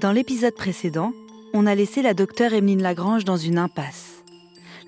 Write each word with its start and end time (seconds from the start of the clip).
Dans 0.00 0.12
l'épisode 0.12 0.54
précédent, 0.54 1.12
on 1.52 1.66
a 1.66 1.74
laissé 1.74 2.02
la 2.02 2.14
docteure 2.14 2.52
Emeline 2.52 2.82
Lagrange 2.82 3.24
dans 3.24 3.36
une 3.36 3.58
impasse. 3.58 4.22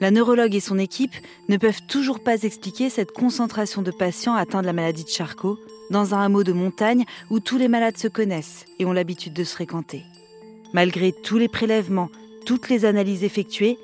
La 0.00 0.10
neurologue 0.10 0.54
et 0.54 0.60
son 0.60 0.78
équipe 0.78 1.14
ne 1.48 1.56
peuvent 1.56 1.82
toujours 1.88 2.20
pas 2.20 2.42
expliquer 2.42 2.90
cette 2.90 3.12
concentration 3.12 3.82
de 3.82 3.90
patients 3.90 4.34
atteints 4.34 4.62
de 4.62 4.66
la 4.66 4.72
maladie 4.72 5.04
de 5.04 5.08
Charcot 5.08 5.58
dans 5.90 6.14
un 6.14 6.20
hameau 6.20 6.44
de 6.44 6.52
montagne 6.52 7.04
où 7.28 7.40
tous 7.40 7.58
les 7.58 7.68
malades 7.68 7.98
se 7.98 8.08
connaissent 8.08 8.64
et 8.78 8.86
ont 8.86 8.92
l'habitude 8.92 9.34
de 9.34 9.44
se 9.44 9.52
fréquenter. 9.52 10.04
Malgré 10.72 11.12
tous 11.12 11.38
les 11.38 11.48
prélèvements, 11.48 12.08
toutes 12.46 12.68
les 12.68 12.84
analyses 12.84 13.24
effectuées, 13.24 13.78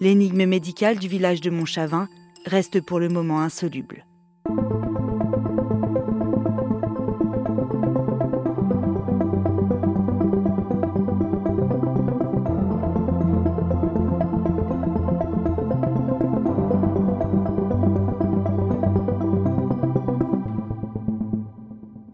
l'énigme 0.00 0.46
médicale 0.46 0.98
du 0.98 1.08
village 1.08 1.40
de 1.40 1.50
Montchavin 1.50 2.08
reste 2.46 2.80
pour 2.80 2.98
le 2.98 3.08
moment 3.08 3.40
insoluble. 3.40 4.06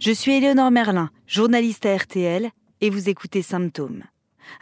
Je 0.07 0.13
suis 0.13 0.35
Éléonore 0.35 0.71
Merlin, 0.71 1.11
journaliste 1.27 1.85
à 1.85 1.97
RTL, 1.97 2.51
et 2.81 2.91
vous 2.91 3.09
écoutez 3.09 3.43
Symptômes. 3.43 4.05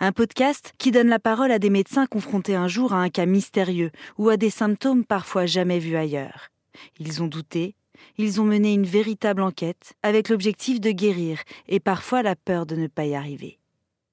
Un 0.01 0.11
podcast 0.11 0.73
qui 0.79 0.91
donne 0.91 1.09
la 1.09 1.19
parole 1.19 1.53
à 1.53 1.59
des 1.59 1.69
médecins 1.69 2.07
confrontés 2.07 2.55
un 2.55 2.67
jour 2.67 2.95
à 2.95 3.03
un 3.03 3.11
cas 3.11 3.27
mystérieux 3.27 3.91
ou 4.17 4.30
à 4.30 4.39
des 4.39 4.48
symptômes 4.48 5.05
parfois 5.05 5.45
jamais 5.45 5.79
vus 5.79 5.97
ailleurs. 5.97 6.48
Ils 6.98 7.23
ont 7.23 7.27
douté, 7.27 7.75
ils 8.17 8.41
ont 8.41 8.45
mené 8.45 8.73
une 8.73 8.87
véritable 8.87 9.43
enquête 9.43 9.93
avec 10.03 10.30
l'objectif 10.30 10.80
de 10.80 10.93
guérir 10.93 11.43
et 11.69 11.79
parfois 11.79 12.23
la 12.23 12.37
peur 12.37 12.65
de 12.65 12.77
ne 12.77 12.87
pas 12.87 13.05
y 13.05 13.15
arriver. 13.15 13.59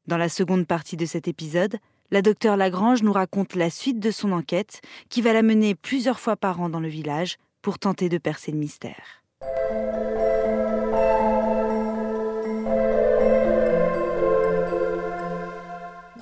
Dans 0.08 0.18
la 0.18 0.28
seconde 0.28 0.68
partie 0.68 0.98
de 0.98 1.06
cet 1.06 1.30
épisode, 1.30 1.78
la 2.10 2.22
docteure 2.22 2.58
Lagrange 2.58 3.04
nous 3.04 3.14
raconte 3.14 3.56
la 3.56 3.70
suite 3.70 4.02
de 4.02 4.12
son 4.12 4.34
enquête 4.34 4.82
qui 5.08 5.22
va 5.22 5.32
la 5.32 5.44
mener 5.44 5.76
plusieurs 5.76 6.20
fois 6.20 6.36
par 6.36 6.60
an 6.60 6.68
dans 6.68 6.82
le 6.82 6.90
village 6.90 7.38
pour 7.62 7.80
tenter 7.80 8.10
de 8.10 8.18
percer 8.18 8.52
le 8.52 8.58
mystère. 8.58 9.21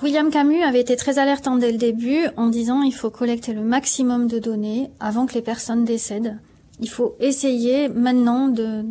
William 0.02 0.30
Camus 0.30 0.62
avait 0.62 0.80
été 0.80 0.96
très 0.96 1.18
alertant 1.18 1.56
dès 1.56 1.72
le 1.72 1.76
début 1.76 2.26
en 2.38 2.48
disant 2.48 2.80
il 2.80 2.94
faut 2.94 3.10
collecter 3.10 3.52
le 3.52 3.60
maximum 3.60 4.28
de 4.28 4.38
données 4.38 4.90
avant 4.98 5.26
que 5.26 5.34
les 5.34 5.42
personnes 5.42 5.84
décèdent. 5.84 6.38
Il 6.80 6.88
faut 6.88 7.16
essayer 7.20 7.90
maintenant 7.90 8.48
de, 8.48 8.86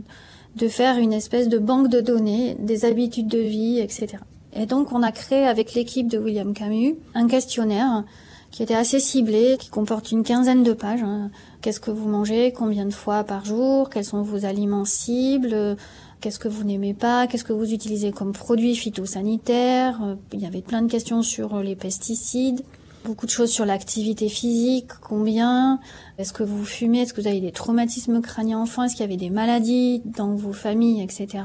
de 0.55 0.67
faire 0.67 0.99
une 0.99 1.13
espèce 1.13 1.49
de 1.49 1.57
banque 1.57 1.87
de 1.87 1.99
données 1.99 2.55
des 2.59 2.85
habitudes 2.85 3.27
de 3.27 3.39
vie, 3.39 3.79
etc. 3.79 4.17
Et 4.53 4.67
donc 4.67 4.91
on 4.91 5.01
a 5.01 5.11
créé 5.11 5.47
avec 5.47 5.73
l'équipe 5.73 6.07
de 6.07 6.19
William 6.19 6.53
Camus 6.53 6.95
un 7.15 7.27
questionnaire 7.27 8.03
qui 8.51 8.63
était 8.63 8.75
assez 8.75 8.99
ciblé, 8.99 9.57
qui 9.59 9.69
comporte 9.69 10.11
une 10.11 10.23
quinzaine 10.23 10.63
de 10.63 10.73
pages. 10.73 11.03
Hein. 11.03 11.31
Qu'est-ce 11.61 11.79
que 11.79 11.91
vous 11.91 12.07
mangez? 12.07 12.51
Combien 12.51 12.85
de 12.85 12.93
fois 12.93 13.23
par 13.23 13.45
jour? 13.45 13.89
Quels 13.89 14.05
sont 14.05 14.21
vos 14.21 14.45
aliments 14.45 14.85
cibles? 14.85 15.75
Qu'est-ce 16.21 16.39
que 16.39 16.49
vous 16.49 16.65
n'aimez 16.65 16.93
pas 16.93 17.27
Qu'est-ce 17.27 17.45
que 17.45 17.53
vous 17.53 17.73
utilisez 17.73 18.11
comme 18.11 18.33
produits 18.33 18.75
phytosanitaires 18.75 20.03
euh, 20.03 20.15
Il 20.33 20.41
y 20.41 20.45
avait 20.45 20.61
plein 20.61 20.81
de 20.81 20.91
questions 20.91 21.21
sur 21.21 21.61
les 21.61 21.77
pesticides, 21.77 22.61
beaucoup 23.05 23.25
de 23.25 23.31
choses 23.31 23.51
sur 23.51 23.65
l'activité 23.65 24.27
physique, 24.27 24.89
combien 25.01 25.79
Est-ce 26.17 26.33
que 26.33 26.43
vous 26.43 26.65
fumez 26.65 27.01
Est-ce 27.01 27.13
que 27.13 27.21
vous 27.21 27.27
avez 27.27 27.39
des 27.39 27.53
traumatismes 27.53 28.21
crâniens 28.21 28.59
enfants 28.59 28.83
Est-ce 28.83 28.95
qu'il 28.95 29.05
y 29.05 29.07
avait 29.07 29.15
des 29.15 29.29
maladies 29.29 30.01
dans 30.03 30.35
vos 30.35 30.51
familles, 30.51 31.01
etc. 31.01 31.43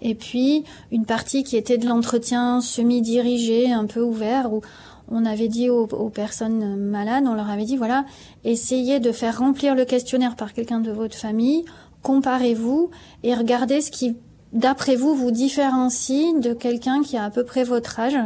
Et 0.00 0.14
puis 0.14 0.64
une 0.90 1.04
partie 1.04 1.44
qui 1.44 1.56
était 1.56 1.76
de 1.76 1.86
l'entretien 1.86 2.62
semi-dirigé, 2.62 3.70
un 3.70 3.84
peu 3.84 4.00
ouvert, 4.00 4.50
où 4.50 4.62
on 5.08 5.26
avait 5.26 5.48
dit 5.48 5.68
aux, 5.68 5.86
personnes 6.08 6.76
malades, 6.76 7.24
on 7.26 7.34
leur 7.34 7.50
avait 7.50 7.64
dit 7.64 7.76
voilà, 7.76 8.06
essayez 8.44 9.00
de 9.00 9.12
faire 9.12 9.38
remplir 9.38 9.74
le 9.74 9.84
questionnaire 9.84 10.36
par 10.36 10.54
quelqu'un 10.54 10.80
de 10.80 10.90
votre 10.90 11.16
famille 11.16 11.64
comparez-vous 12.04 12.90
et 13.24 13.34
regardez 13.34 13.80
ce 13.80 13.90
qui, 13.90 14.16
d'après 14.52 14.94
vous, 14.94 15.16
vous 15.16 15.32
différencie 15.32 16.38
de 16.38 16.52
quelqu'un 16.52 17.02
qui 17.02 17.16
a 17.16 17.24
à 17.24 17.30
peu 17.30 17.44
près 17.44 17.64
votre 17.64 17.98
âge, 17.98 18.18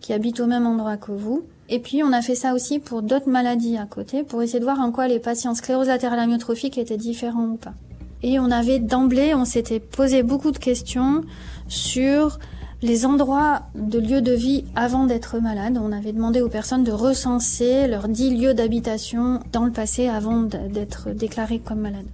qui 0.00 0.14
habite 0.14 0.40
au 0.40 0.46
même 0.46 0.66
endroit 0.66 0.96
que 0.96 1.12
vous. 1.12 1.42
Et 1.68 1.80
puis 1.80 2.02
on 2.02 2.12
a 2.12 2.22
fait 2.22 2.34
ça 2.34 2.54
aussi 2.54 2.78
pour 2.78 3.02
d'autres 3.02 3.28
maladies 3.28 3.76
à 3.76 3.86
côté, 3.86 4.22
pour 4.22 4.42
essayer 4.42 4.60
de 4.60 4.64
voir 4.64 4.80
en 4.80 4.92
quoi 4.92 5.08
les 5.08 5.18
patients 5.18 5.54
sclérose 5.54 5.88
latérale 5.88 6.20
amyotrophique 6.20 6.78
étaient 6.78 6.96
différents 6.96 7.48
ou 7.48 7.56
pas. 7.56 7.74
Et 8.22 8.38
on 8.38 8.50
avait 8.50 8.78
d'emblée, 8.78 9.34
on 9.34 9.44
s'était 9.44 9.80
posé 9.80 10.22
beaucoup 10.22 10.50
de 10.50 10.58
questions 10.58 11.22
sur 11.68 12.38
les 12.82 13.04
endroits 13.06 13.62
de 13.74 13.98
lieux 13.98 14.22
de 14.22 14.32
vie 14.32 14.64
avant 14.76 15.04
d'être 15.04 15.38
malade. 15.40 15.78
On 15.82 15.90
avait 15.90 16.12
demandé 16.12 16.40
aux 16.40 16.48
personnes 16.48 16.84
de 16.84 16.92
recenser 16.92 17.88
leurs 17.88 18.08
dix 18.08 18.30
lieux 18.30 18.54
d'habitation 18.54 19.40
dans 19.52 19.64
le 19.64 19.72
passé 19.72 20.08
avant 20.08 20.42
d'être 20.42 21.10
déclarés 21.10 21.58
comme 21.58 21.80
malades. 21.80 22.06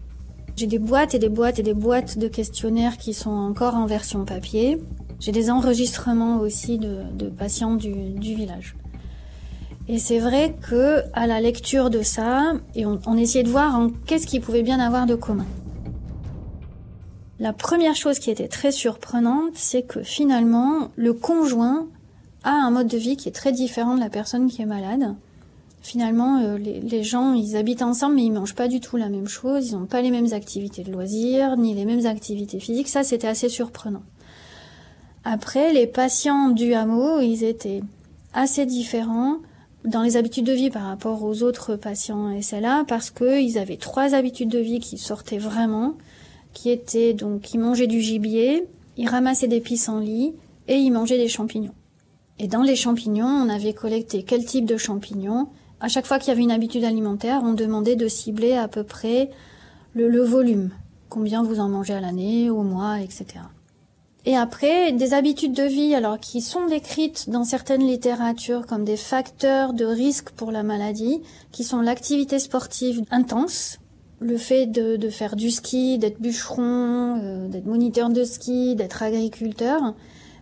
J'ai 0.56 0.66
des 0.66 0.78
boîtes 0.78 1.14
et 1.14 1.18
des 1.18 1.28
boîtes 1.28 1.58
et 1.58 1.62
des 1.62 1.74
boîtes 1.74 2.18
de 2.18 2.28
questionnaires 2.28 2.98
qui 2.98 3.14
sont 3.14 3.30
encore 3.30 3.74
en 3.74 3.86
version 3.86 4.24
papier. 4.24 4.78
J'ai 5.18 5.32
des 5.32 5.50
enregistrements 5.50 6.38
aussi 6.40 6.78
de, 6.78 7.28
patients 7.28 7.74
du, 7.74 7.92
village. 8.18 8.76
Et 9.88 9.98
c'est 9.98 10.18
vrai 10.18 10.56
que 10.60 11.02
à 11.14 11.26
la 11.26 11.40
lecture 11.40 11.90
de 11.90 12.02
ça, 12.02 12.54
et 12.74 12.86
on, 12.86 13.16
essayait 13.16 13.44
de 13.44 13.50
voir 13.50 13.88
qu'est-ce 14.06 14.26
qui 14.26 14.40
pouvait 14.40 14.62
bien 14.62 14.80
avoir 14.80 15.06
de 15.06 15.14
commun. 15.14 15.46
La 17.38 17.52
première 17.52 17.96
chose 17.96 18.18
qui 18.18 18.30
était 18.30 18.48
très 18.48 18.70
surprenante, 18.70 19.54
c'est 19.54 19.82
que 19.82 20.02
finalement, 20.02 20.90
le 20.96 21.14
conjoint 21.14 21.86
a 22.44 22.52
un 22.52 22.70
mode 22.70 22.86
de 22.86 22.98
vie 22.98 23.16
qui 23.16 23.28
est 23.28 23.32
très 23.32 23.52
différent 23.52 23.94
de 23.94 24.00
la 24.00 24.10
personne 24.10 24.48
qui 24.48 24.62
est 24.62 24.66
malade 24.66 25.14
finalement, 25.80 26.40
euh, 26.40 26.58
les, 26.58 27.02
gens, 27.02 27.32
ils 27.32 27.56
habitent 27.56 27.82
ensemble, 27.82 28.16
mais 28.16 28.24
ils 28.24 28.32
mangent 28.32 28.54
pas 28.54 28.68
du 28.68 28.80
tout 28.80 28.96
la 28.96 29.08
même 29.08 29.28
chose, 29.28 29.70
ils 29.70 29.76
n'ont 29.76 29.86
pas 29.86 30.02
les 30.02 30.10
mêmes 30.10 30.32
activités 30.32 30.82
de 30.82 30.92
loisirs, 30.92 31.56
ni 31.56 31.74
les 31.74 31.84
mêmes 31.84 32.06
activités 32.06 32.60
physiques. 32.60 32.88
Ça, 32.88 33.02
c'était 33.02 33.28
assez 33.28 33.48
surprenant. 33.48 34.02
Après, 35.24 35.72
les 35.72 35.86
patients 35.86 36.48
du 36.48 36.74
hameau, 36.74 37.20
ils 37.20 37.44
étaient 37.44 37.82
assez 38.32 38.66
différents 38.66 39.38
dans 39.84 40.02
les 40.02 40.16
habitudes 40.16 40.44
de 40.44 40.52
vie 40.52 40.70
par 40.70 40.82
rapport 40.82 41.24
aux 41.24 41.42
autres 41.42 41.76
patients 41.76 42.40
SLA, 42.40 42.84
parce 42.86 43.10
qu'ils 43.10 43.58
avaient 43.58 43.76
trois 43.76 44.14
habitudes 44.14 44.50
de 44.50 44.58
vie 44.58 44.80
qui 44.80 44.98
sortaient 44.98 45.38
vraiment, 45.38 45.94
qui 46.52 46.70
étaient 46.70 47.14
donc, 47.14 47.54
ils 47.54 47.60
mangeaient 47.60 47.86
du 47.86 48.00
gibier, 48.00 48.64
ils 48.96 49.08
ramassaient 49.08 49.48
des 49.48 49.60
pissenlits, 49.60 50.34
et 50.68 50.76
ils 50.76 50.90
mangeaient 50.90 51.18
des 51.18 51.28
champignons. 51.28 51.74
Et 52.38 52.48
dans 52.48 52.62
les 52.62 52.76
champignons, 52.76 53.26
on 53.26 53.48
avait 53.48 53.74
collecté 53.74 54.22
quel 54.22 54.44
type 54.44 54.64
de 54.64 54.76
champignons, 54.76 55.48
à 55.80 55.88
chaque 55.88 56.06
fois 56.06 56.18
qu'il 56.18 56.28
y 56.28 56.32
avait 56.32 56.42
une 56.42 56.50
habitude 56.50 56.84
alimentaire, 56.84 57.40
on 57.42 57.54
demandait 57.54 57.96
de 57.96 58.08
cibler 58.08 58.54
à 58.54 58.68
peu 58.68 58.84
près 58.84 59.30
le, 59.94 60.22
volume. 60.22 60.70
Combien 61.08 61.42
vous 61.42 61.58
en 61.58 61.68
mangez 61.68 61.94
à 61.94 62.00
l'année, 62.00 62.50
au 62.50 62.62
mois, 62.62 63.00
etc. 63.00 63.26
Et 64.26 64.36
après, 64.36 64.92
des 64.92 65.14
habitudes 65.14 65.54
de 65.54 65.62
vie, 65.62 65.94
alors 65.94 66.20
qui 66.20 66.42
sont 66.42 66.66
décrites 66.66 67.30
dans 67.30 67.44
certaines 67.44 67.86
littératures 67.86 68.66
comme 68.66 68.84
des 68.84 68.98
facteurs 68.98 69.72
de 69.72 69.86
risque 69.86 70.30
pour 70.30 70.52
la 70.52 70.62
maladie, 70.62 71.22
qui 71.50 71.64
sont 71.64 71.80
l'activité 71.80 72.38
sportive 72.38 73.02
intense, 73.10 73.78
le 74.20 74.36
fait 74.36 74.66
de, 74.66 75.08
faire 75.08 75.34
du 75.34 75.50
ski, 75.50 75.96
d'être 75.96 76.20
bûcheron, 76.20 77.18
euh, 77.22 77.48
d'être 77.48 77.64
moniteur 77.64 78.10
de 78.10 78.22
ski, 78.22 78.76
d'être 78.76 79.02
agriculteur, 79.02 79.94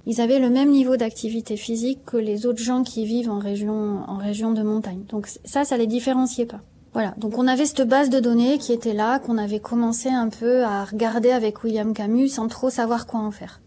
ils 0.07 0.21
avaient 0.21 0.39
le 0.39 0.51
même 0.51 0.71
niveau 0.71 0.97
d'activité 0.97 1.57
physique 1.57 2.05
que 2.07 2.17
les 2.17 2.47
autres 2.47 2.63
gens 2.63 2.83
qui 2.83 3.05
vivent 3.05 3.31
en 3.31 3.39
région, 3.39 4.03
en 4.07 4.17
région 4.17 4.53
de 4.53 4.63
montagne. 4.63 5.05
Donc 5.09 5.29
ça, 5.45 5.65
ça 5.65 5.77
les 5.77 5.87
différenciait 5.87 6.47
pas. 6.47 6.61
Voilà. 6.95 7.15
Donc 7.19 7.39
on 7.39 7.47
avait 7.47 7.67
cette 7.67 7.87
base 7.87 8.11
de 8.11 8.19
données 8.19 8.59
qui 8.59 8.73
était 8.73 8.95
là, 8.95 9.19
qu'on 9.19 9.39
avait 9.39 9.61
commencé 9.61 10.09
un 10.09 10.29
peu 10.29 10.65
à 10.65 10.85
regarder 10.85 11.31
avec 11.31 11.63
William 11.63 11.93
Camus 11.93 12.29
sans 12.29 12.49
trop 12.49 12.71
savoir 12.71 13.07
quoi 13.07 13.21
en 13.21 13.31
faire. 13.31 13.61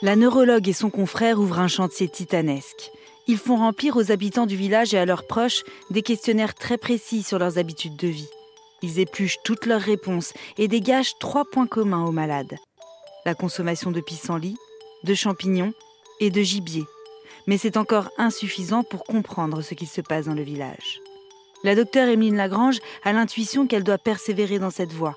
La 0.00 0.16
neurologue 0.16 0.68
et 0.68 0.72
son 0.72 0.90
confrère 0.90 1.40
ouvrent 1.40 1.58
un 1.58 1.68
chantier 1.68 2.08
titanesque. 2.08 2.90
Ils 3.26 3.36
font 3.36 3.56
remplir 3.56 3.96
aux 3.96 4.10
habitants 4.10 4.46
du 4.46 4.56
village 4.56 4.94
et 4.94 4.98
à 4.98 5.04
leurs 5.04 5.26
proches 5.26 5.64
des 5.90 6.02
questionnaires 6.02 6.54
très 6.54 6.78
précis 6.78 7.22
sur 7.22 7.38
leurs 7.38 7.58
habitudes 7.58 7.96
de 7.96 8.08
vie. 8.08 8.28
Ils 8.82 9.00
épluchent 9.00 9.38
toutes 9.44 9.66
leurs 9.66 9.80
réponses 9.80 10.32
et 10.56 10.68
dégagent 10.68 11.18
trois 11.18 11.44
points 11.44 11.66
communs 11.66 12.04
aux 12.06 12.12
malades 12.12 12.56
la 13.28 13.34
consommation 13.34 13.90
de 13.90 14.00
pissenlits, 14.00 14.56
de 15.04 15.12
champignons 15.12 15.74
et 16.18 16.30
de 16.30 16.40
gibier. 16.40 16.86
Mais 17.46 17.58
c'est 17.58 17.76
encore 17.76 18.08
insuffisant 18.16 18.84
pour 18.84 19.04
comprendre 19.04 19.60
ce 19.60 19.74
qui 19.74 19.84
se 19.84 20.00
passe 20.00 20.24
dans 20.24 20.34
le 20.34 20.42
village. 20.42 21.02
La 21.62 21.74
docteure 21.74 22.08
Emeline 22.08 22.36
Lagrange 22.36 22.78
a 23.04 23.12
l'intuition 23.12 23.66
qu'elle 23.66 23.84
doit 23.84 23.98
persévérer 23.98 24.58
dans 24.58 24.70
cette 24.70 24.94
voie. 24.94 25.14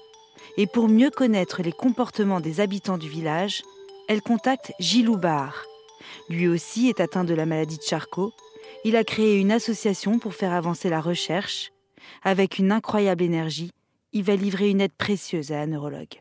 Et 0.58 0.68
pour 0.68 0.90
mieux 0.90 1.10
connaître 1.10 1.62
les 1.62 1.72
comportements 1.72 2.42
des 2.42 2.60
habitants 2.60 2.98
du 2.98 3.08
village, 3.08 3.64
elle 4.10 4.22
contacte 4.22 4.74
Gilles 4.78 5.16
Bar. 5.16 5.64
Lui 6.28 6.50
aussi 6.50 6.90
est 6.90 7.00
atteint 7.00 7.24
de 7.24 7.34
la 7.34 7.46
maladie 7.46 7.78
de 7.78 7.84
Charcot. 7.84 8.34
Il 8.84 8.98
a 8.98 9.06
créé 9.06 9.40
une 9.40 9.54
association 9.54 10.20
pour 10.20 10.34
faire 10.34 10.52
avancer 10.52 10.90
la 10.90 11.00
recherche. 11.00 11.72
Avec 12.24 12.60
une 12.60 12.74
incroyable 12.74 13.24
énergie, 13.24 13.72
il 14.12 14.24
va 14.24 14.36
livrer 14.36 14.70
une 14.70 14.82
aide 14.82 14.98
précieuse 14.98 15.54
à 15.54 15.60
la 15.60 15.68
neurologue. 15.68 16.20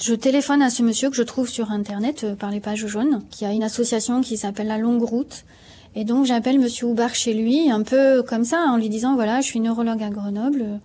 Je 0.00 0.14
téléphone 0.14 0.62
à 0.62 0.70
ce 0.70 0.82
monsieur 0.82 1.10
que 1.10 1.16
je 1.16 1.22
trouve 1.22 1.48
sur 1.48 1.72
internet 1.72 2.24
euh, 2.24 2.34
par 2.34 2.50
les 2.50 2.60
pages 2.60 2.86
jaunes, 2.86 3.22
qui 3.30 3.44
a 3.44 3.52
une 3.52 3.62
association 3.62 4.22
qui 4.22 4.38
s'appelle 4.38 4.68
La 4.68 4.78
Longue 4.78 5.02
Route. 5.02 5.44
Et 5.94 6.04
donc 6.04 6.24
j'appelle 6.24 6.58
monsieur 6.58 6.86
Houbar 6.86 7.14
chez 7.14 7.34
lui, 7.34 7.70
un 7.70 7.82
peu 7.82 8.22
comme 8.22 8.44
ça, 8.44 8.64
en 8.68 8.78
lui 8.78 8.88
disant 8.88 9.14
voilà, 9.14 9.42
je 9.42 9.46
suis 9.46 9.60
neurologue 9.60 10.02
à 10.02 10.08
Grenoble, 10.08 10.80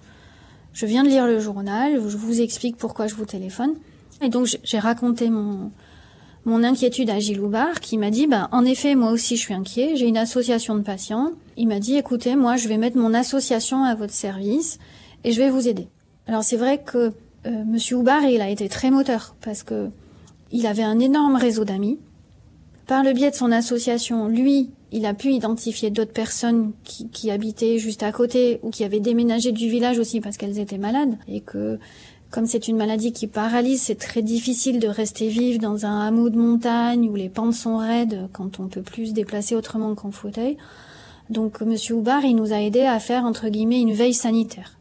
je 0.73 0.85
viens 0.85 1.03
de 1.03 1.09
lire 1.09 1.27
le 1.27 1.39
journal, 1.39 1.93
je 2.07 2.17
vous 2.17 2.41
explique 2.41 2.75
pourquoi 2.75 3.07
je 3.07 3.15
vous 3.15 3.25
téléphone. 3.25 3.75
Et 4.21 4.29
donc 4.29 4.47
j'ai 4.63 4.79
raconté 4.79 5.29
mon, 5.29 5.71
mon 6.43 6.63
inquiétude 6.63 7.09
à 7.09 7.19
Gilles 7.19 7.39
Houbar, 7.39 7.79
qui 7.79 7.97
m'a 7.97 8.09
dit, 8.09 8.27
bah, 8.27 8.49
en 8.51 8.65
effet, 8.65 8.95
moi 8.95 9.11
aussi 9.11 9.37
je 9.37 9.41
suis 9.41 9.53
inquiet, 9.53 9.95
j'ai 9.95 10.07
une 10.07 10.17
association 10.17 10.75
de 10.75 10.81
patients. 10.81 11.31
Il 11.55 11.67
m'a 11.67 11.79
dit, 11.79 11.95
écoutez, 11.95 12.35
moi 12.35 12.57
je 12.57 12.67
vais 12.67 12.77
mettre 12.77 12.97
mon 12.97 13.13
association 13.13 13.83
à 13.83 13.95
votre 13.95 14.13
service 14.13 14.77
et 15.23 15.31
je 15.31 15.39
vais 15.39 15.49
vous 15.49 15.69
aider. 15.69 15.87
Alors 16.27 16.43
c'est 16.43 16.57
vrai 16.57 16.81
que 16.83 17.13
euh, 17.45 17.63
Monsieur 17.65 17.97
Houbar, 17.97 18.23
il 18.23 18.41
a 18.41 18.49
été 18.49 18.69
très 18.69 18.91
moteur 18.91 19.35
parce 19.41 19.63
que 19.63 19.89
il 20.51 20.67
avait 20.67 20.83
un 20.83 20.99
énorme 20.99 21.35
réseau 21.35 21.65
d'amis. 21.65 21.99
Par 22.87 23.03
le 23.03 23.13
biais 23.13 23.31
de 23.31 23.35
son 23.35 23.51
association, 23.51 24.27
lui, 24.27 24.69
il 24.91 25.05
a 25.05 25.13
pu 25.13 25.31
identifier 25.31 25.89
d'autres 25.89 26.13
personnes 26.13 26.71
qui, 26.83 27.31
habitaient 27.31 27.79
juste 27.79 28.03
à 28.03 28.11
côté 28.11 28.59
ou 28.61 28.69
qui 28.69 28.83
avaient 28.83 28.99
déménagé 28.99 29.51
du 29.51 29.67
village 29.67 29.97
aussi 29.99 30.21
parce 30.21 30.37
qu'elles 30.37 30.59
étaient 30.59 30.77
malades 30.77 31.17
et 31.27 31.41
que 31.41 31.79
comme 32.29 32.45
c'est 32.45 32.67
une 32.67 32.77
maladie 32.77 33.11
qui 33.11 33.27
paralyse, 33.27 33.81
c'est 33.81 33.95
très 33.95 34.21
difficile 34.21 34.79
de 34.79 34.87
rester 34.87 35.27
vive 35.27 35.59
dans 35.59 35.85
un 35.85 36.07
hameau 36.07 36.29
de 36.29 36.37
montagne 36.37 37.09
où 37.09 37.15
les 37.15 37.29
pentes 37.29 37.53
sont 37.53 37.77
raides 37.77 38.27
quand 38.33 38.59
on 38.59 38.67
peut 38.67 38.81
plus 38.81 39.07
se 39.07 39.13
déplacer 39.13 39.55
autrement 39.55 39.95
qu'en 39.95 40.11
fauteuil. 40.11 40.57
Donc 41.29 41.61
Monsieur 41.61 41.95
Houbar, 41.95 42.23
il 42.23 42.35
nous 42.35 42.53
a 42.53 42.61
aidé 42.61 42.81
à 42.81 42.99
faire 42.99 43.25
entre 43.25 43.49
guillemets 43.49 43.81
une 43.81 43.93
veille 43.93 44.13
sanitaire. 44.13 44.74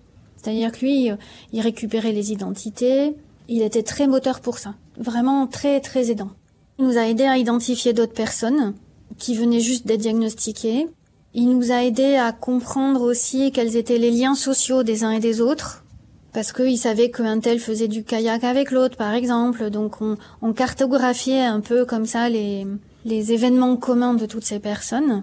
C'est-à-dire 0.44 0.72
que 0.72 0.80
lui, 0.80 1.10
il 1.52 1.60
récupérait 1.60 2.12
les 2.12 2.32
identités, 2.32 3.14
il 3.48 3.62
était 3.62 3.82
très 3.82 4.06
moteur 4.06 4.40
pour 4.40 4.58
ça, 4.58 4.74
vraiment 4.98 5.46
très 5.46 5.80
très 5.80 6.10
aidant. 6.10 6.30
Il 6.78 6.86
nous 6.86 6.98
a 6.98 7.06
aidé 7.06 7.24
à 7.24 7.38
identifier 7.38 7.92
d'autres 7.92 8.12
personnes 8.12 8.74
qui 9.18 9.34
venaient 9.34 9.60
juste 9.60 9.86
d'être 9.86 10.00
diagnostiquées. 10.00 10.86
Il 11.34 11.48
nous 11.48 11.72
a 11.72 11.82
aidé 11.82 12.16
à 12.16 12.32
comprendre 12.32 13.02
aussi 13.02 13.52
quels 13.52 13.76
étaient 13.76 13.98
les 13.98 14.10
liens 14.10 14.34
sociaux 14.34 14.82
des 14.82 15.04
uns 15.04 15.12
et 15.12 15.20
des 15.20 15.40
autres, 15.40 15.84
parce 16.32 16.52
qu'il 16.52 16.78
savait 16.78 17.10
qu'un 17.10 17.40
tel 17.40 17.58
faisait 17.58 17.88
du 17.88 18.04
kayak 18.04 18.44
avec 18.44 18.70
l'autre, 18.70 18.96
par 18.96 19.14
exemple. 19.14 19.70
Donc 19.70 19.96
on, 20.00 20.52
cartographiait 20.52 21.44
un 21.44 21.60
peu 21.60 21.84
comme 21.84 22.06
ça 22.06 22.28
les, 22.28 22.66
les 23.04 23.32
événements 23.32 23.76
communs 23.76 24.14
de 24.14 24.26
toutes 24.26 24.44
ces 24.44 24.58
personnes. 24.58 25.22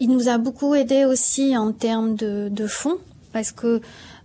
Il 0.00 0.10
nous 0.10 0.28
a 0.28 0.38
beaucoup 0.38 0.74
aidé 0.74 1.04
aussi 1.04 1.56
en 1.56 1.72
termes 1.72 2.14
de, 2.14 2.48
de 2.50 2.66
fonds, 2.66 2.98
parce 3.32 3.52
que 3.52 3.80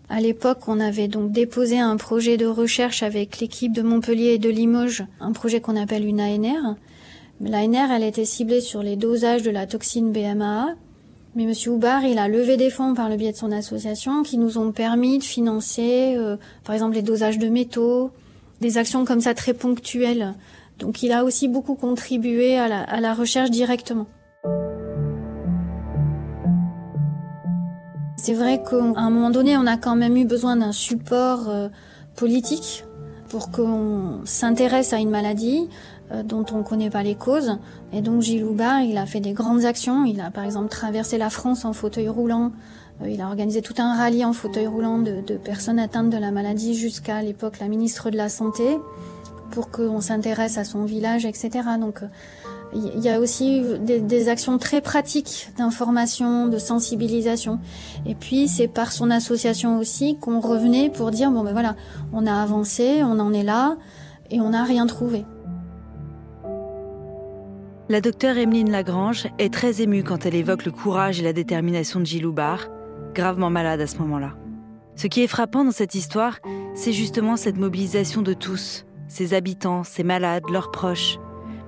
à 0.10 0.22
l'époque, 0.22 0.60
on 0.68 0.80
avait 0.80 1.08
donc 1.08 1.32
déposé 1.32 1.80
un 1.80 1.98
projet 1.98 2.38
de 2.38 2.46
recherche 2.46 3.02
avec 3.02 3.40
l'équipe 3.40 3.74
de 3.74 3.82
Montpellier 3.82 4.34
et 4.34 4.38
de 4.38 4.50
Limoges, 4.50 5.06
un 5.20 5.32
projet 5.32 5.62
qu'on 5.62 5.76
appelle 5.76 6.06
une 6.06 6.22
ANR. 6.22 6.76
L'ANR, 7.42 7.92
elle 7.92 8.04
était 8.04 8.26
ciblée 8.26 8.62
sur 8.62 8.84
les 8.84 8.96
dosages 8.96 9.42
de 9.42 9.50
la 9.50 9.66
toxine 9.66 10.12
BMAA, 10.12 10.76
mais 11.36 11.46
Monsieur 11.46 11.72
Houbar, 11.72 12.06
il 12.06 12.20
a 12.20 12.28
levé 12.28 12.56
des 12.56 12.70
fonds 12.70 12.94
par 12.94 13.10
le 13.10 13.18
biais 13.18 13.32
de 13.32 13.38
son 13.38 13.52
association 13.52 14.24
qui 14.24 14.38
nous 14.38 14.58
ont 14.58 14.72
permis 14.72 15.18
de 15.18 15.24
financer, 15.24 16.16
euh, 16.16 16.38
par 16.64 16.76
exemple, 16.76 16.96
les 16.96 17.02
dosages 17.02 17.40
de 17.40 17.50
métaux, 17.50 18.12
des 18.62 18.78
actions 18.78 19.06
comme 19.06 19.22
ça 19.22 19.34
très 19.34 19.54
ponctuelles. 19.54 20.34
Donc 20.80 21.04
il 21.04 21.12
a 21.12 21.26
aussi 21.26 21.48
beaucoup 21.48 21.76
contribué 21.76 22.58
à 22.58 23.00
la 23.00 23.14
recherche 23.14 23.50
directement. 23.50 24.08
C'est 28.26 28.34
vrai 28.34 28.60
qu'à 28.68 28.78
un 28.78 29.12
moment 29.12 29.30
donné, 29.30 29.56
on 29.56 29.68
a 29.68 29.78
quand 29.78 29.96
même 29.96 30.18
eu 30.18 30.26
besoin 30.26 30.56
d'un 30.56 30.72
support 30.72 31.48
euh, 31.48 31.68
politique 32.16 32.84
pour 33.30 33.52
qu'on 33.52 34.22
s'intéresse 34.26 34.94
à 34.94 34.98
une 34.98 35.12
maladie, 35.12 35.70
euh, 36.12 36.24
dont 36.24 36.44
on 36.52 36.58
ne 36.58 36.64
connaît 36.64 36.90
pas 36.90 37.04
les 37.04 37.14
causes. 37.14 37.60
Et 37.94 38.02
donc 38.02 38.24
Gilles 38.24 38.44
Houbar, 38.44 38.82
il 38.82 38.98
a 38.98 39.06
fait 39.06 39.20
des 39.20 39.34
grandes 39.34 39.64
actions. 39.64 40.06
Il 40.06 40.22
a 40.22 40.32
par 40.32 40.44
exemple 40.44 40.70
traversé 40.70 41.20
la 41.20 41.30
France 41.30 41.66
en 41.66 41.74
fauteuil 41.74 42.10
roulant. 42.10 42.52
Euh, 43.04 43.10
il 43.10 43.22
a 43.22 43.28
organisé 43.28 43.62
tout 43.62 43.76
un 43.78 43.96
rallye 43.96 44.26
en 44.26 44.34
fauteuil 44.34 44.66
roulant 44.66 44.98
de, 44.98 45.22
de 45.22 45.38
personnes 45.38 45.78
atteintes 45.78 46.10
de 46.10 46.18
la 46.18 46.32
maladie 46.32 46.74
jusqu'à 46.74 47.22
l'époque 47.22 47.60
la 47.60 47.68
ministre 47.68 48.10
de 48.10 48.18
la 48.18 48.30
Santé 48.30 48.80
pour 49.52 49.70
qu'on 49.70 50.02
s'intéresse 50.02 50.58
à 50.58 50.64
son 50.64 50.86
village, 50.86 51.26
etc. 51.26 51.50
Donc 51.80 52.02
il 52.76 53.00
y 53.00 53.10
a 53.10 53.20
aussi 53.20 53.64
des, 53.80 54.00
des 54.02 54.30
actions 54.30 54.58
très 54.58 54.82
pratiques 54.82 55.50
d'information, 55.58 56.48
de 56.48 56.58
sensibilisation. 56.58 57.60
Et 58.06 58.16
puis 58.16 58.48
c'est 58.48 58.68
par 58.68 58.92
son 58.92 59.10
association 59.10 59.80
aussi 59.80 60.18
qu'on 60.20 60.40
revenait 60.40 60.90
pour 60.90 61.12
dire 61.12 61.32
bon 61.32 61.44
ben 61.44 61.54
voilà, 61.54 61.76
on 62.14 62.28
a 62.28 62.34
avancé, 62.34 63.02
on 63.04 63.20
en 63.20 63.34
est 63.34 63.44
là 63.44 63.78
et 64.30 64.42
on 64.42 64.50
n'a 64.50 64.64
rien 64.64 64.86
trouvé. 64.88 65.26
La 67.88 68.02
docteure 68.02 68.38
Emeline 68.38 68.72
Lagrange 68.72 69.28
est 69.38 69.54
très 69.54 69.82
émue 69.82 70.04
quand 70.04 70.26
elle 70.26 70.34
évoque 70.34 70.66
le 70.66 70.72
courage 70.72 71.20
et 71.20 71.24
la 71.24 71.34
détermination 71.34 72.00
de 72.00 72.06
Gilles 72.06 72.26
Houbar, 72.26 72.68
gravement 73.14 73.52
malade 73.52 73.80
à 73.80 73.86
ce 73.86 73.98
moment-là. 74.00 74.34
Ce 74.96 75.06
qui 75.06 75.22
est 75.22 75.28
frappant 75.28 75.64
dans 75.64 75.72
cette 75.72 75.94
histoire, 75.94 76.40
c'est 76.74 76.94
justement 76.94 77.38
cette 77.38 77.58
mobilisation 77.58 78.24
de 78.24 78.34
tous, 78.34 78.86
ses 79.08 79.36
habitants, 79.36 79.84
ses 79.84 80.04
malades, 80.04 80.44
leurs 80.52 80.72
proches, 80.72 81.20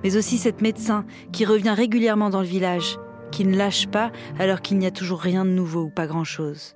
mais 0.02 0.16
aussi 0.16 0.38
cette 0.38 0.60
médecin 0.60 1.04
qui 1.32 1.44
revient 1.44 1.74
régulièrement 1.76 2.30
dans 2.30 2.40
le 2.40 2.46
village, 2.46 2.98
qui 3.30 3.44
ne 3.44 3.56
lâche 3.56 3.86
pas 3.88 4.10
alors 4.38 4.60
qu'il 4.60 4.78
n'y 4.78 4.86
a 4.86 4.90
toujours 4.90 5.20
rien 5.20 5.44
de 5.44 5.50
nouveau 5.50 5.82
ou 5.82 5.90
pas 5.90 6.06
grand-chose. 6.06 6.74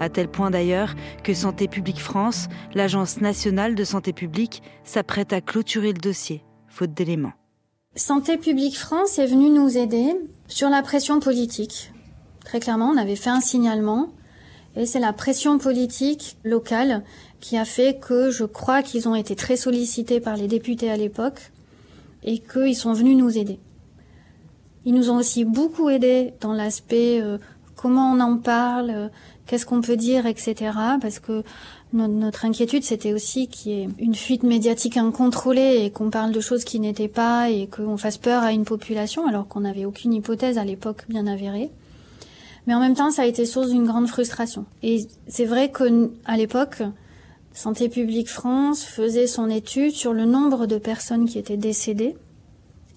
À 0.00 0.08
tel 0.08 0.28
point 0.28 0.50
d'ailleurs 0.50 0.94
que 1.22 1.34
Santé 1.34 1.68
publique 1.68 2.00
France, 2.00 2.48
l'Agence 2.74 3.20
nationale 3.20 3.74
de 3.74 3.84
santé 3.84 4.12
publique, 4.12 4.62
s'apprête 4.82 5.32
à 5.32 5.40
clôturer 5.40 5.92
le 5.92 5.98
dossier, 5.98 6.44
faute 6.68 6.94
d'éléments. 6.94 7.32
Santé 7.96 8.38
publique 8.38 8.78
France 8.78 9.18
est 9.18 9.26
venue 9.26 9.50
nous 9.50 9.76
aider 9.76 10.16
sur 10.48 10.68
la 10.68 10.82
pression 10.82 11.20
politique. 11.20 11.92
Très 12.44 12.60
clairement, 12.60 12.90
on 12.90 12.96
avait 12.96 13.16
fait 13.16 13.30
un 13.30 13.40
signalement 13.40 14.12
et 14.76 14.86
c'est 14.86 14.98
la 14.98 15.12
pression 15.12 15.58
politique 15.58 16.36
locale 16.42 17.04
qui 17.40 17.56
a 17.56 17.64
fait 17.64 18.00
que 18.00 18.30
je 18.30 18.44
crois 18.44 18.82
qu'ils 18.82 19.08
ont 19.08 19.14
été 19.14 19.36
très 19.36 19.56
sollicités 19.56 20.18
par 20.18 20.36
les 20.36 20.48
députés 20.48 20.90
à 20.90 20.96
l'époque 20.96 21.52
et 22.24 22.38
qu'ils 22.38 22.76
sont 22.76 22.92
venus 22.92 23.16
nous 23.16 23.38
aider. 23.38 23.58
Ils 24.84 24.94
nous 24.94 25.10
ont 25.10 25.16
aussi 25.16 25.44
beaucoup 25.44 25.88
aidés 25.88 26.34
dans 26.40 26.52
l'aspect 26.52 27.20
euh, 27.20 27.38
comment 27.76 28.12
on 28.12 28.20
en 28.20 28.36
parle, 28.36 28.90
euh, 28.90 29.08
qu'est-ce 29.46 29.66
qu'on 29.66 29.80
peut 29.80 29.96
dire, 29.96 30.26
etc. 30.26 30.72
Parce 31.00 31.18
que 31.18 31.42
notre 31.92 32.44
inquiétude, 32.44 32.82
c'était 32.82 33.12
aussi 33.12 33.46
qu'il 33.46 33.72
y 33.72 33.82
ait 33.82 33.88
une 33.98 34.16
fuite 34.16 34.42
médiatique 34.42 34.96
incontrôlée 34.96 35.84
et 35.84 35.90
qu'on 35.90 36.10
parle 36.10 36.32
de 36.32 36.40
choses 36.40 36.64
qui 36.64 36.80
n'étaient 36.80 37.08
pas 37.08 37.50
et 37.50 37.68
qu'on 37.68 37.96
fasse 37.96 38.18
peur 38.18 38.42
à 38.42 38.52
une 38.52 38.64
population 38.64 39.28
alors 39.28 39.46
qu'on 39.46 39.60
n'avait 39.60 39.84
aucune 39.84 40.12
hypothèse 40.12 40.58
à 40.58 40.64
l'époque 40.64 41.04
bien 41.08 41.26
avérée. 41.28 41.70
Mais 42.66 42.74
en 42.74 42.80
même 42.80 42.94
temps, 42.94 43.10
ça 43.10 43.22
a 43.22 43.26
été 43.26 43.46
source 43.46 43.68
d'une 43.68 43.84
grande 43.84 44.08
frustration. 44.08 44.64
Et 44.82 45.06
c'est 45.28 45.44
vrai 45.44 45.70
qu'à 45.70 46.36
l'époque, 46.36 46.82
Santé 47.54 47.88
publique 47.88 48.28
France 48.28 48.82
faisait 48.82 49.28
son 49.28 49.48
étude 49.48 49.92
sur 49.92 50.12
le 50.12 50.24
nombre 50.24 50.66
de 50.66 50.76
personnes 50.76 51.26
qui 51.26 51.38
étaient 51.38 51.56
décédées 51.56 52.16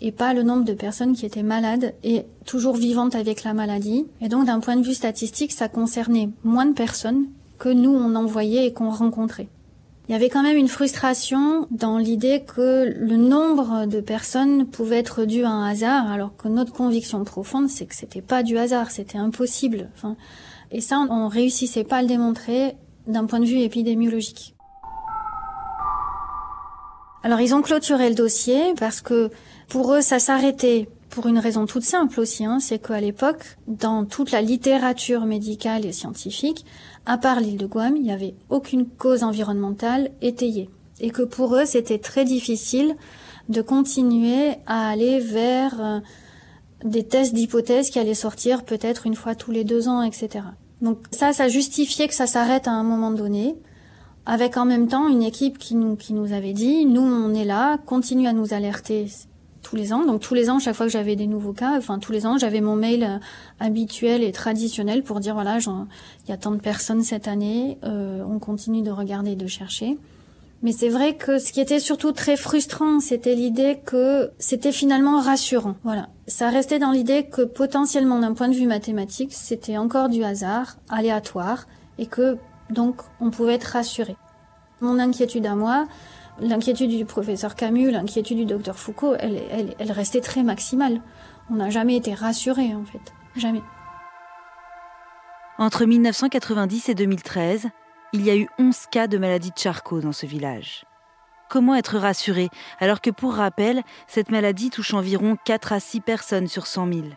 et 0.02 0.12
pas 0.12 0.34
le 0.34 0.42
nombre 0.42 0.66
de 0.66 0.74
personnes 0.74 1.16
qui 1.16 1.28
étaient 1.28 1.44
malades 1.44 1.94
et 2.04 2.24
toujours 2.46 2.76
vivantes 2.76 3.14
avec 3.14 3.44
la 3.44 3.54
maladie. 3.54 4.08
Et 4.20 4.30
donc 4.30 4.48
d'un 4.48 4.60
point 4.60 4.76
de 4.76 4.86
vue 4.86 4.96
statistique, 4.96 5.52
ça 5.52 5.70
concernait 5.70 6.30
moins 6.44 6.66
de 6.66 6.74
personnes 6.74 7.28
que 7.60 7.70
nous 7.70 7.92
on 7.92 8.16
envoyait 8.16 8.66
et 8.66 8.74
qu'on 8.74 8.90
rencontrait. 8.90 9.48
Il 10.10 10.14
y 10.14 10.16
avait 10.16 10.30
quand 10.30 10.44
même 10.44 10.58
une 10.58 10.70
frustration 10.70 11.68
dans 11.70 12.00
l'idée 12.00 12.42
que 12.42 12.86
le 12.98 13.18
nombre 13.18 13.86
de 13.86 14.02
personnes 14.02 14.66
pouvait 14.66 15.00
être 15.00 15.26
dû 15.26 15.44
à 15.44 15.50
un 15.50 15.70
hasard, 15.70 16.10
alors 16.10 16.36
que 16.36 16.48
notre 16.48 16.74
conviction 16.74 17.24
profonde, 17.26 17.70
c'est 17.70 17.86
que 17.86 17.96
c'était 17.96 18.22
pas 18.22 18.42
du 18.42 18.58
hasard, 18.58 18.90
c'était 18.90 19.18
impossible. 19.18 19.90
Et 20.72 20.80
ça, 20.80 21.06
on 21.10 21.28
réussissait 21.28 21.84
pas 21.84 21.98
à 21.98 22.02
le 22.02 22.08
démontrer 22.08 22.76
d'un 23.08 23.26
point 23.26 23.40
de 23.40 23.46
vue 23.46 23.60
épidémiologique. 23.60 24.56
Alors 27.24 27.42
ils 27.42 27.56
ont 27.56 27.62
clôturé 27.62 28.10
le 28.10 28.16
dossier 28.16 28.74
parce 28.80 29.02
que 29.02 29.32
pour 29.68 29.94
eux, 29.94 30.02
ça 30.02 30.20
s'arrêtait 30.20 30.88
pour 31.10 31.28
une 31.28 31.40
raison 31.40 31.66
toute 31.66 31.84
simple 31.84 32.20
aussi, 32.20 32.46
hein, 32.46 32.60
c'est 32.60 32.80
qu'à 32.80 33.02
l'époque, 33.02 33.58
dans 33.68 34.06
toute 34.06 34.32
la 34.32 34.42
littérature 34.42 35.26
médicale 35.26 35.86
et 35.86 35.92
scientifique, 35.92 36.66
à 37.06 37.18
part 37.18 37.40
l'île 37.40 37.58
de 37.58 37.66
Guam, 37.66 37.96
il 37.96 38.04
n'y 38.04 38.12
avait 38.12 38.36
aucune 38.50 38.88
cause 38.88 39.24
environnementale 39.24 40.12
étayée. 40.22 40.70
Et 41.00 41.10
que 41.10 41.24
pour 41.24 41.56
eux, 41.56 41.66
c'était 41.66 42.00
très 42.00 42.26
difficile 42.26 42.96
de 43.50 43.62
continuer 43.62 44.56
à 44.66 44.90
aller 44.90 45.20
vers 45.20 45.82
euh, 45.82 46.00
des 46.84 47.04
tests 47.04 47.34
d'hypothèses 47.34 47.90
qui 47.90 48.00
allaient 48.00 48.14
sortir 48.14 48.64
peut-être 48.64 49.06
une 49.06 49.16
fois 49.16 49.36
tous 49.36 49.52
les 49.52 49.64
deux 49.64 49.88
ans, 49.88 50.02
etc. 50.02 50.44
Donc 50.82 51.00
ça, 51.12 51.34
ça 51.34 51.48
justifiait 51.48 52.08
que 52.08 52.14
ça 52.14 52.28
s'arrête 52.28 52.68
à 52.68 52.72
un 52.72 52.84
moment 52.84 53.12
donné, 53.12 53.56
avec 54.26 54.58
en 54.58 54.66
même 54.66 54.88
temps 54.88 55.08
une 55.08 55.24
équipe 55.24 55.58
qui 55.58 55.76
nous, 55.76 55.96
qui 55.96 56.14
nous 56.14 56.34
avait 56.34 56.54
dit, 56.54 56.86
nous 56.86 57.02
on 57.02 57.34
est 57.34 57.46
là, 57.46 57.78
continue 57.78 58.28
à 58.28 58.34
nous 58.34 58.54
alerter 58.54 59.08
tous 59.64 59.76
les 59.76 59.92
ans. 59.92 60.06
Donc 60.06 60.22
tous 60.22 60.34
les 60.34 60.50
ans, 60.50 60.60
chaque 60.60 60.76
fois 60.76 60.86
que 60.86 60.92
j'avais 60.92 61.16
des 61.16 61.28
nouveaux 61.28 61.54
cas, 61.54 61.78
enfin 61.78 62.00
tous 62.00 62.12
les 62.12 62.26
ans, 62.26 62.38
j'avais 62.38 62.62
mon 62.62 62.76
mail 62.76 63.04
euh, 63.04 63.18
habituel 63.60 64.24
et 64.24 64.32
traditionnel 64.32 65.04
pour 65.04 65.20
dire 65.20 65.34
voilà, 65.34 65.58
il 65.58 66.30
y 66.30 66.32
a 66.32 66.38
tant 66.38 66.52
de 66.52 66.60
personnes 66.60 67.04
cette 67.04 67.28
année, 67.28 67.78
euh, 67.84 68.24
on 68.30 68.40
continue 68.40 68.82
de 68.82 68.92
regarder, 68.92 69.36
de 69.36 69.48
chercher. 69.48 69.98
Mais 70.64 70.72
c'est 70.72 70.90
vrai 70.90 71.16
que 71.16 71.38
ce 71.38 71.52
qui 71.52 71.62
était 71.62 71.80
surtout 71.80 72.12
très 72.12 72.36
frustrant, 72.36 73.00
c'était 73.00 73.36
l'idée 73.36 73.80
que 73.86 74.32
c'était 74.40 74.72
finalement 74.72 75.20
rassurant. 75.22 75.76
Voilà. 75.84 76.10
Ça 76.28 76.50
restait 76.50 76.78
dans 76.80 76.92
l'idée 76.92 77.30
que 77.30 77.42
potentiellement 77.42 78.20
d'un 78.20 78.34
point 78.34 78.50
de 78.50 78.54
vue 78.54 78.68
mathématique, 78.68 79.34
c'était 79.34 79.78
encore 79.78 80.10
du 80.10 80.26
hasard, 80.26 80.76
aléatoire, 80.90 81.68
et 81.98 82.06
que 82.06 82.38
donc 82.70 83.02
on 83.22 83.32
pouvait 83.32 83.54
être 83.54 83.64
rassuré. 83.64 84.18
Mon 84.82 85.00
inquiétude 85.00 85.46
à 85.46 85.56
moi, 85.56 85.88
l'inquiétude 86.42 86.92
du 86.92 87.06
professeur 87.06 87.56
Camus, 87.56 87.92
l'inquiétude 87.92 88.38
du 88.38 88.46
docteur 88.46 88.78
Foucault, 88.78 89.16
elle, 89.16 89.74
restait 89.92 90.20
très 90.20 90.44
maximale. 90.44 91.02
On 91.50 91.56
n'a 91.56 91.70
jamais 91.70 91.96
été 91.96 92.14
rassuré 92.14 92.76
en 92.76 92.84
fait. 92.84 93.14
Jamais. 93.38 93.62
Entre 95.58 95.86
1990 95.86 96.90
et 96.90 96.96
2013, 96.96 97.68
il 98.12 98.26
y 98.26 98.30
a 98.30 98.36
eu 98.36 98.50
11 98.60 98.76
cas 98.92 99.08
de 99.08 99.18
maladie 99.18 99.52
de 99.52 99.58
Charcot 99.58 100.02
dans 100.02 100.12
ce 100.12 100.26
village. 100.26 100.84
Comment 101.50 101.76
être 101.76 101.98
rassuré? 101.98 102.50
Alors 102.80 103.02
que, 103.02 103.10
pour 103.10 103.34
rappel, 103.34 103.84
cette 104.08 104.32
maladie 104.32 104.70
touche 104.70 104.94
environ 104.94 105.38
4 105.46 105.74
à 105.74 105.80
6 105.80 106.02
personnes 106.02 106.48
sur 106.48 106.68
100 106.68 106.94
000 106.94 107.08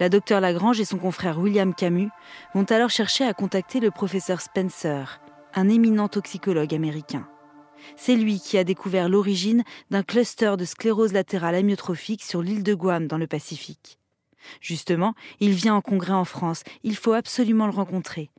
La 0.00 0.08
docteure 0.08 0.40
Lagrange 0.40 0.80
et 0.80 0.84
son 0.84 0.98
confrère 0.98 1.38
William 1.38 1.74
Camus 1.74 2.10
vont 2.54 2.64
alors 2.64 2.90
chercher 2.90 3.24
à 3.24 3.34
contacter 3.34 3.80
le 3.80 3.90
professeur 3.90 4.40
Spencer, 4.40 5.20
un 5.54 5.68
éminent 5.68 6.08
toxicologue 6.08 6.74
américain. 6.74 7.28
C'est 7.96 8.16
lui 8.16 8.40
qui 8.40 8.58
a 8.58 8.64
découvert 8.64 9.08
l'origine 9.08 9.64
d'un 9.90 10.02
cluster 10.02 10.54
de 10.56 10.64
sclérose 10.64 11.12
latérale 11.12 11.54
amyotrophique 11.54 12.24
sur 12.24 12.42
l'île 12.42 12.62
de 12.62 12.74
Guam 12.74 13.06
dans 13.06 13.18
le 13.18 13.26
Pacifique. 13.26 13.98
Justement, 14.60 15.14
il 15.40 15.52
vient 15.52 15.74
en 15.74 15.80
congrès 15.80 16.12
en 16.12 16.24
France, 16.24 16.62
il 16.84 16.96
faut 16.96 17.12
absolument 17.12 17.66
le 17.66 17.72
rencontrer 17.72 18.30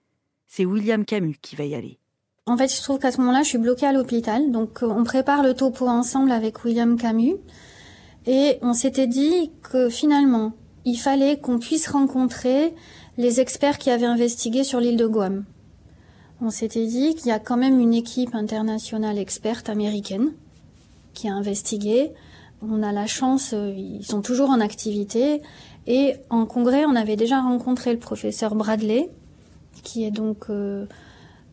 c'est 0.47 0.65
William 0.65 1.05
Camus 1.05 1.37
qui 1.41 1.55
va 1.55 1.65
y 1.65 1.75
aller. 1.75 1.99
En 2.47 2.55
fait, 2.55 2.73
je 2.73 2.81
trouve 2.81 2.97
qu'à 2.97 3.11
ce 3.11 3.17
moment-là, 3.19 3.43
je 3.43 3.49
suis 3.49 3.57
bloquée 3.57 3.85
à 3.85 3.91
l'hôpital. 3.91 4.51
Donc, 4.51 4.81
euh, 4.81 4.87
on 4.87 5.03
prépare 5.03 5.43
le 5.43 5.53
topo 5.53 5.85
ensemble 5.85 6.31
avec 6.31 6.63
William 6.63 6.97
Camus. 6.97 7.35
Et 8.25 8.57
on 8.61 8.73
s'était 8.73 9.07
dit 9.07 9.51
que 9.63 9.89
finalement, 9.89 10.53
il 10.85 10.95
fallait 10.95 11.37
qu'on 11.37 11.59
puisse 11.59 11.89
rencontrer 11.89 12.73
les 13.17 13.41
experts 13.41 13.77
qui 13.77 13.89
avaient 13.89 14.05
investigué 14.05 14.63
sur 14.63 14.79
l'île 14.79 14.95
de 14.95 15.07
Guam. 15.07 15.43
On 16.39 16.49
s'était 16.49 16.85
dit 16.85 17.15
qu'il 17.15 17.27
y 17.27 17.31
a 17.31 17.39
quand 17.39 17.57
même 17.57 17.81
une 17.81 17.93
équipe 17.93 18.33
internationale 18.33 19.17
experte 19.17 19.67
américaine 19.67 20.31
qui 21.13 21.27
a 21.27 21.33
investigué. 21.33 22.13
On 22.61 22.81
a 22.81 22.93
la 22.93 23.07
chance, 23.07 23.51
euh, 23.53 23.73
ils 23.75 24.05
sont 24.05 24.21
toujours 24.21 24.51
en 24.51 24.61
activité. 24.61 25.41
Et 25.85 26.15
en 26.29 26.45
congrès, 26.45 26.85
on 26.85 26.95
avait 26.95 27.17
déjà 27.17 27.41
rencontré 27.41 27.91
le 27.91 27.99
professeur 27.99 28.55
Bradley, 28.55 29.09
qui 29.83 30.05
est 30.05 30.11
donc 30.11 30.49
euh, 30.49 30.85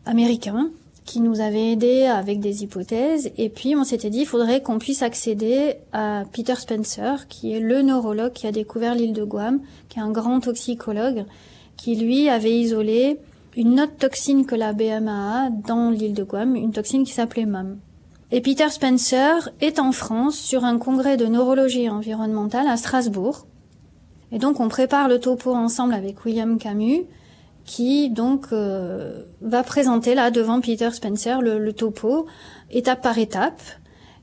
américain, 0.05 0.69
qui 1.05 1.21
nous 1.21 1.39
avait 1.39 1.71
aidé 1.71 2.03
avec 2.03 2.39
des 2.39 2.63
hypothèses. 2.63 3.31
Et 3.37 3.49
puis 3.49 3.75
on 3.75 3.83
s'était 3.83 4.09
dit, 4.09 4.21
il 4.21 4.25
faudrait 4.25 4.61
qu'on 4.61 4.79
puisse 4.79 5.03
accéder 5.03 5.75
à 5.93 6.23
Peter 6.33 6.55
Spencer, 6.55 7.27
qui 7.27 7.53
est 7.53 7.59
le 7.59 7.81
neurologue 7.83 8.33
qui 8.33 8.47
a 8.47 8.51
découvert 8.51 8.95
l'île 8.95 9.13
de 9.13 9.23
Guam, 9.23 9.61
qui 9.87 9.99
est 9.99 10.01
un 10.01 10.11
grand 10.11 10.39
toxicologue, 10.39 11.25
qui 11.77 11.95
lui 11.95 12.27
avait 12.29 12.57
isolé 12.57 13.19
une 13.55 13.79
autre 13.79 13.95
toxine 13.97 14.45
que 14.45 14.55
la 14.55 14.73
BMAA 14.73 15.49
dans 15.65 15.89
l'île 15.91 16.13
de 16.13 16.23
Guam, 16.23 16.55
une 16.55 16.73
toxine 16.73 17.05
qui 17.05 17.13
s'appelait 17.13 17.45
MAM. 17.45 17.77
Et 18.31 18.41
Peter 18.41 18.69
Spencer 18.69 19.49
est 19.61 19.79
en 19.79 19.91
France 19.91 20.37
sur 20.37 20.65
un 20.65 20.77
congrès 20.77 21.15
de 21.15 21.27
neurologie 21.27 21.89
environnementale 21.89 22.67
à 22.67 22.75
Strasbourg. 22.75 23.45
Et 24.31 24.39
donc 24.39 24.59
on 24.59 24.67
prépare 24.67 25.07
le 25.07 25.19
topo 25.19 25.53
ensemble 25.53 25.93
avec 25.93 26.25
William 26.25 26.57
Camus 26.57 27.03
qui 27.65 28.09
donc 28.09 28.47
euh, 28.51 29.23
va 29.41 29.63
présenter 29.63 30.15
là 30.15 30.31
devant 30.31 30.61
Peter 30.61 30.91
Spencer 30.91 31.41
le, 31.41 31.73
topo 31.73 32.27
étape 32.71 33.01
par 33.01 33.17
étape. 33.17 33.61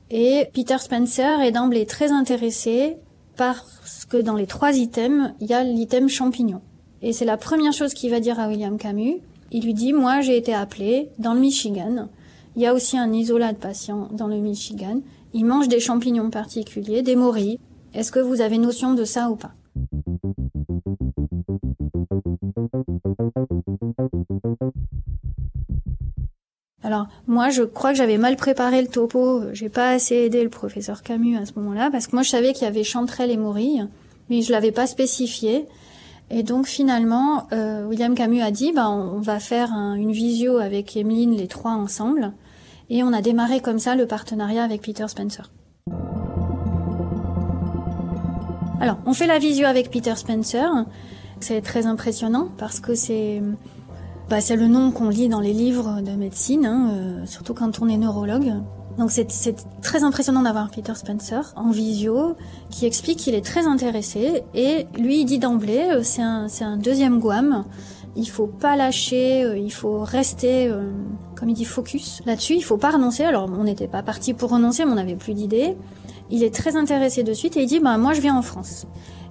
Et 0.09 0.47
Peter 0.53 0.77
Spencer 0.79 1.41
est 1.41 1.51
d'emblée 1.51 1.85
très 1.85 2.11
intéressé 2.11 2.97
parce 3.35 4.05
que 4.09 4.17
dans 4.17 4.35
les 4.35 4.47
trois 4.47 4.77
items, 4.77 5.31
il 5.41 5.47
y 5.47 5.53
a 5.53 5.63
l'item 5.63 6.07
champignon. 6.07 6.61
Et 7.01 7.13
c'est 7.13 7.25
la 7.25 7.37
première 7.37 7.73
chose 7.73 7.93
qu'il 7.93 8.11
va 8.11 8.19
dire 8.19 8.39
à 8.39 8.47
William 8.47 8.77
Camus. 8.77 9.21
Il 9.51 9.65
lui 9.65 9.73
dit, 9.73 9.91
moi 9.91 10.21
j'ai 10.21 10.37
été 10.37 10.53
appelé 10.53 11.09
dans 11.19 11.33
le 11.33 11.39
Michigan. 11.39 12.07
Il 12.55 12.61
y 12.61 12.67
a 12.67 12.73
aussi 12.73 12.97
un 12.97 13.11
isolat 13.11 13.53
de 13.53 13.57
patients 13.57 14.09
dans 14.11 14.27
le 14.27 14.37
Michigan. 14.37 15.01
Ils 15.33 15.45
mangent 15.45 15.67
des 15.67 15.79
champignons 15.79 16.29
particuliers, 16.29 17.01
des 17.01 17.15
morilles. 17.15 17.59
Est-ce 17.93 18.11
que 18.11 18.19
vous 18.19 18.41
avez 18.41 18.57
notion 18.57 18.93
de 18.93 19.03
ça 19.03 19.29
ou 19.29 19.35
pas? 19.35 19.53
Alors 26.83 27.07
moi 27.27 27.49
je 27.49 27.63
crois 27.63 27.91
que 27.91 27.97
j'avais 27.97 28.17
mal 28.17 28.35
préparé 28.35 28.81
le 28.81 28.89
topo, 28.89 29.43
j'ai 29.53 29.69
pas 29.69 29.91
assez 29.91 30.15
aidé 30.15 30.43
le 30.43 30.49
professeur 30.49 31.01
Camus 31.01 31.37
à 31.37 31.45
ce 31.45 31.53
moment-là 31.55 31.89
parce 31.89 32.07
que 32.07 32.15
moi 32.15 32.23
je 32.23 32.29
savais 32.29 32.51
qu'il 32.51 32.63
y 32.63 32.67
avait 32.67 32.83
chanterelle 32.83 33.31
et 33.31 33.37
morilles, 33.37 33.87
mais 34.29 34.41
je 34.41 34.51
l'avais 34.51 34.73
pas 34.73 34.85
spécifié. 34.85 35.65
Et 36.29 36.43
donc 36.43 36.67
finalement 36.67 37.47
euh, 37.53 37.85
William 37.85 38.15
Camus 38.15 38.41
a 38.41 38.51
dit 38.51 38.73
bah 38.73 38.89
on, 38.89 39.21
va 39.21 39.39
faire 39.39 39.71
une 39.71 40.11
visio 40.11 40.57
avec 40.57 40.97
Emeline 40.97 41.37
les 41.37 41.47
trois 41.47 41.71
ensemble 41.71 42.33
et 42.89 43.01
on 43.01 43.13
a 43.13 43.21
démarré 43.21 43.61
comme 43.61 43.79
ça 43.79 43.95
le 43.95 44.05
partenariat 44.05 44.63
avec 44.63 44.81
Peter 44.81 45.07
Spencer. 45.07 45.49
Alors 48.81 48.97
on 49.05 49.13
fait 49.13 49.27
la 49.27 49.39
visio 49.39 49.67
avec 49.67 49.89
Peter 49.89 50.15
Spencer, 50.17 50.69
c'est 51.39 51.61
très 51.61 51.85
impressionnant 51.85 52.49
parce 52.57 52.81
que 52.81 52.93
c'est 52.93 53.41
bah, 54.29 54.41
c'est 54.41 54.55
le 54.55 54.67
nom 54.67 54.91
qu'on 54.91 55.09
lit 55.09 55.27
dans 55.27 55.41
les 55.41 55.53
livres 55.53 56.01
de 56.01 56.11
médecine, 56.11 56.65
hein, 56.65 56.89
euh, 56.91 57.25
surtout 57.25 57.53
quand 57.53 57.81
on 57.81 57.87
est 57.87 57.97
neurologue. 57.97 58.53
Donc 58.97 59.11
c'est 59.11 59.55
très 59.81 60.03
impressionnant 60.03 60.43
d'avoir 60.43 60.69
Peter 60.69 60.93
Spencer 60.93 61.51
en 61.55 61.71
visio 61.71 62.35
qui 62.69 62.85
explique 62.85 63.17
qu'il 63.17 63.33
est 63.33 63.43
très 63.43 63.65
intéressé 63.65 64.43
et 64.53 64.85
lui 64.99 65.21
il 65.21 65.25
dit 65.25 65.39
d'emblée 65.39 65.87
euh, 65.91 66.01
c'est 66.03 66.21
un, 66.21 66.45
un 66.61 66.77
deuxième 66.77 67.19
Guam, 67.19 67.65
il 68.15 68.29
faut 68.29 68.45
pas 68.45 68.75
lâcher, 68.75 69.43
euh, 69.43 69.57
il 69.57 69.71
faut 69.71 70.03
rester 70.03 70.71
comme 71.35 71.49
il 71.49 71.55
dit 71.55 71.65
focus 71.65 72.21
là-dessus, 72.27 72.53
il 72.53 72.63
faut 72.63 72.77
pas 72.77 72.91
renoncer. 72.91 73.23
Alors 73.23 73.49
on 73.51 73.63
n'était 73.63 73.87
pas 73.87 74.03
parti 74.03 74.35
pour 74.35 74.51
renoncer 74.51 74.85
mais 74.85 74.91
on 74.91 74.95
n'avait 74.95 75.15
plus 75.15 75.33
d'idées. 75.33 75.75
Il 76.29 76.43
est 76.43 76.53
très 76.53 76.75
intéressé 76.75 77.23
de 77.23 77.33
suite 77.33 77.57
et 77.57 77.63
il 77.63 77.67
dit 77.67 77.79
bah 77.79 77.97
moi 77.97 78.13
je 78.13 78.21
viens 78.21 78.37
en 78.37 78.43
France. 78.43 78.85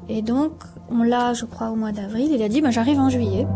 Et 0.09 0.23
donc 0.23 0.53
on 0.91 1.05
l'a 1.05 1.35
je 1.35 1.45
crois 1.45 1.71
au 1.71 1.77
mois 1.77 1.93
d'avril, 1.93 2.31
il 2.35 2.43
a 2.43 2.49
dit 2.49 2.61
bah 2.61 2.71
j'arrive 2.73 2.99
en 2.99 3.09
juillet. 3.09 3.47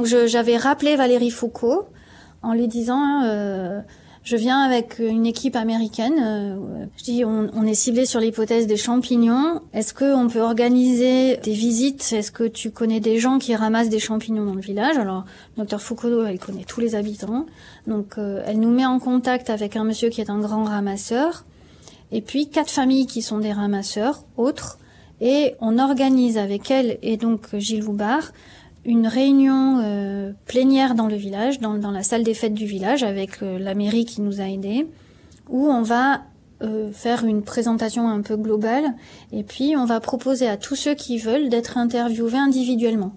Donc 0.00 0.06
j'avais 0.06 0.56
rappelé 0.56 0.96
Valérie 0.96 1.30
Foucault 1.30 1.84
en 2.42 2.54
lui 2.54 2.68
disant 2.68 3.22
euh, 3.22 3.82
je 4.22 4.34
viens 4.34 4.60
avec 4.60 4.98
une 4.98 5.26
équipe 5.26 5.56
américaine. 5.56 6.14
Euh, 6.24 6.86
je 6.96 7.04
dis 7.04 7.22
on, 7.26 7.66
est 7.66 7.74
ciblé 7.74 8.06
sur 8.06 8.18
l'hypothèse 8.18 8.66
des 8.66 8.78
champignons. 8.78 9.60
Est-ce 9.74 9.92
qu'on 9.92 10.26
peut 10.28 10.40
organiser 10.40 11.36
des 11.36 11.52
visites? 11.52 12.14
Est-ce 12.14 12.32
que 12.32 12.44
tu 12.44 12.70
connais 12.70 13.00
des 13.00 13.18
gens 13.18 13.38
qui 13.38 13.54
ramassent 13.54 13.90
des 13.90 13.98
champignons 13.98 14.46
dans 14.46 14.54
le 14.54 14.62
village? 14.62 14.96
Alors, 14.96 15.26
docteur 15.58 15.82
Foucault, 15.82 16.24
elle 16.24 16.38
connaît 16.38 16.64
tous 16.64 16.80
les 16.80 16.94
habitants. 16.94 17.44
Donc, 17.86 18.16
euh, 18.16 18.42
elle 18.46 18.58
nous 18.58 18.70
met 18.70 18.86
en 18.86 19.00
contact 19.00 19.50
avec 19.50 19.76
un 19.76 19.84
monsieur 19.84 20.08
qui 20.08 20.22
est 20.22 20.30
un 20.30 20.38
grand 20.38 20.64
ramasseur. 20.64 21.44
Et 22.10 22.22
puis, 22.22 22.48
quatre 22.48 22.70
familles 22.70 23.06
qui 23.06 23.20
sont 23.20 23.38
des 23.38 23.52
ramasseurs, 23.52 24.24
autres. 24.38 24.78
Et 25.20 25.56
on 25.60 25.78
organise 25.78 26.38
avec 26.38 26.70
elle 26.70 26.98
et 27.02 27.18
donc 27.18 27.54
Gilles 27.58 27.84
Loubard 27.84 28.32
une 28.84 29.06
réunion 29.06 29.80
euh, 29.82 30.32
plénière 30.46 30.94
dans 30.94 31.06
le 31.06 31.16
village, 31.16 31.60
dans, 31.60 31.90
la 31.90 32.02
salle 32.02 32.22
des 32.22 32.34
fêtes 32.34 32.54
du 32.54 32.66
village, 32.66 33.02
avec 33.02 33.42
euh, 33.42 33.58
la 33.58 33.74
mairie 33.74 34.04
qui 34.04 34.20
nous 34.20 34.40
a 34.40 34.48
aidés, 34.48 34.86
où 35.48 35.66
on 35.66 35.82
va 35.82 36.22
euh, 36.62 36.90
faire 36.92 37.24
une 37.24 37.42
présentation 37.42 38.08
un 38.08 38.22
peu 38.22 38.36
globale, 38.36 38.94
et 39.32 39.44
puis 39.44 39.74
on 39.76 39.84
va 39.84 40.00
proposer 40.00 40.48
à 40.48 40.56
tous 40.56 40.76
ceux 40.76 40.94
qui 40.94 41.18
veulent 41.18 41.48
d'être 41.48 41.76
interviewés 41.76 42.38
individuellement. 42.38 43.12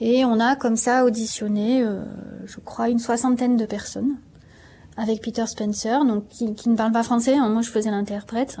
Et 0.00 0.24
on 0.24 0.40
a 0.40 0.56
comme 0.56 0.76
ça 0.76 1.04
auditionné, 1.04 1.84
je 2.46 2.58
crois, 2.58 2.88
une 2.88 2.98
soixantaine 2.98 3.56
de 3.56 3.64
personnes 3.64 4.16
avec 4.96 5.22
Peter 5.22 5.46
Spencer, 5.46 6.04
donc 6.04 6.28
qui, 6.28 6.52
qui 6.54 6.68
ne 6.68 6.76
parle 6.76 6.92
pas 6.92 7.04
français, 7.04 7.36
hein, 7.36 7.48
moi 7.48 7.62
je 7.62 7.70
faisais 7.70 7.90
l'interprète. 7.90 8.58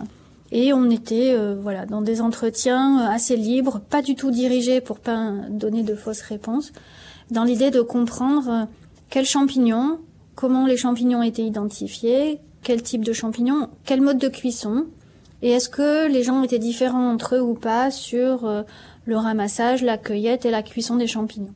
Et 0.52 0.72
on 0.72 0.90
était 0.90 1.34
euh, 1.34 1.56
voilà 1.60 1.86
dans 1.86 2.02
des 2.02 2.20
entretiens 2.20 3.00
euh, 3.00 3.14
assez 3.14 3.36
libres, 3.36 3.80
pas 3.80 4.02
du 4.02 4.14
tout 4.14 4.30
dirigés 4.30 4.80
pour 4.80 5.00
pas 5.00 5.32
donner 5.50 5.82
de 5.82 5.94
fausses 5.94 6.20
réponses, 6.20 6.72
dans 7.30 7.44
l'idée 7.44 7.70
de 7.70 7.80
comprendre 7.80 8.48
euh, 8.48 8.64
quels 9.10 9.26
champignons, 9.26 9.98
comment 10.34 10.66
les 10.66 10.76
champignons 10.76 11.22
étaient 11.22 11.44
identifiés, 11.44 12.40
quel 12.62 12.82
type 12.82 13.04
de 13.04 13.12
champignons, 13.12 13.68
quel 13.84 14.00
mode 14.00 14.18
de 14.18 14.28
cuisson, 14.28 14.86
et 15.42 15.50
est-ce 15.50 15.68
que 15.68 16.08
les 16.08 16.22
gens 16.22 16.42
étaient 16.42 16.58
différents 16.58 17.10
entre 17.10 17.36
eux 17.36 17.42
ou 17.42 17.54
pas 17.54 17.90
sur 17.90 18.64
le 19.04 19.16
ramassage, 19.16 19.82
la 19.82 19.98
cueillette 19.98 20.46
et 20.46 20.50
la 20.50 20.62
cuisson 20.62 20.96
des 20.96 21.06
champignons. 21.06 21.54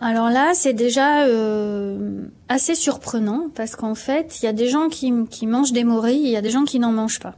Alors 0.00 0.30
là, 0.30 0.52
c'est 0.54 0.72
déjà 0.72 1.24
euh, 1.24 2.25
assez 2.48 2.74
surprenant 2.74 3.48
parce 3.54 3.76
qu'en 3.76 3.94
fait, 3.94 4.38
il 4.40 4.46
y 4.46 4.48
a 4.48 4.52
des 4.52 4.68
gens 4.68 4.88
qui, 4.88 5.12
mangent 5.46 5.72
des 5.72 5.84
morilles 5.84 6.26
et 6.26 6.28
il 6.28 6.32
y 6.32 6.36
a 6.36 6.42
des 6.42 6.50
gens 6.50 6.64
qui 6.64 6.78
n'en 6.78 6.92
mangent 6.92 7.20
pas. 7.20 7.36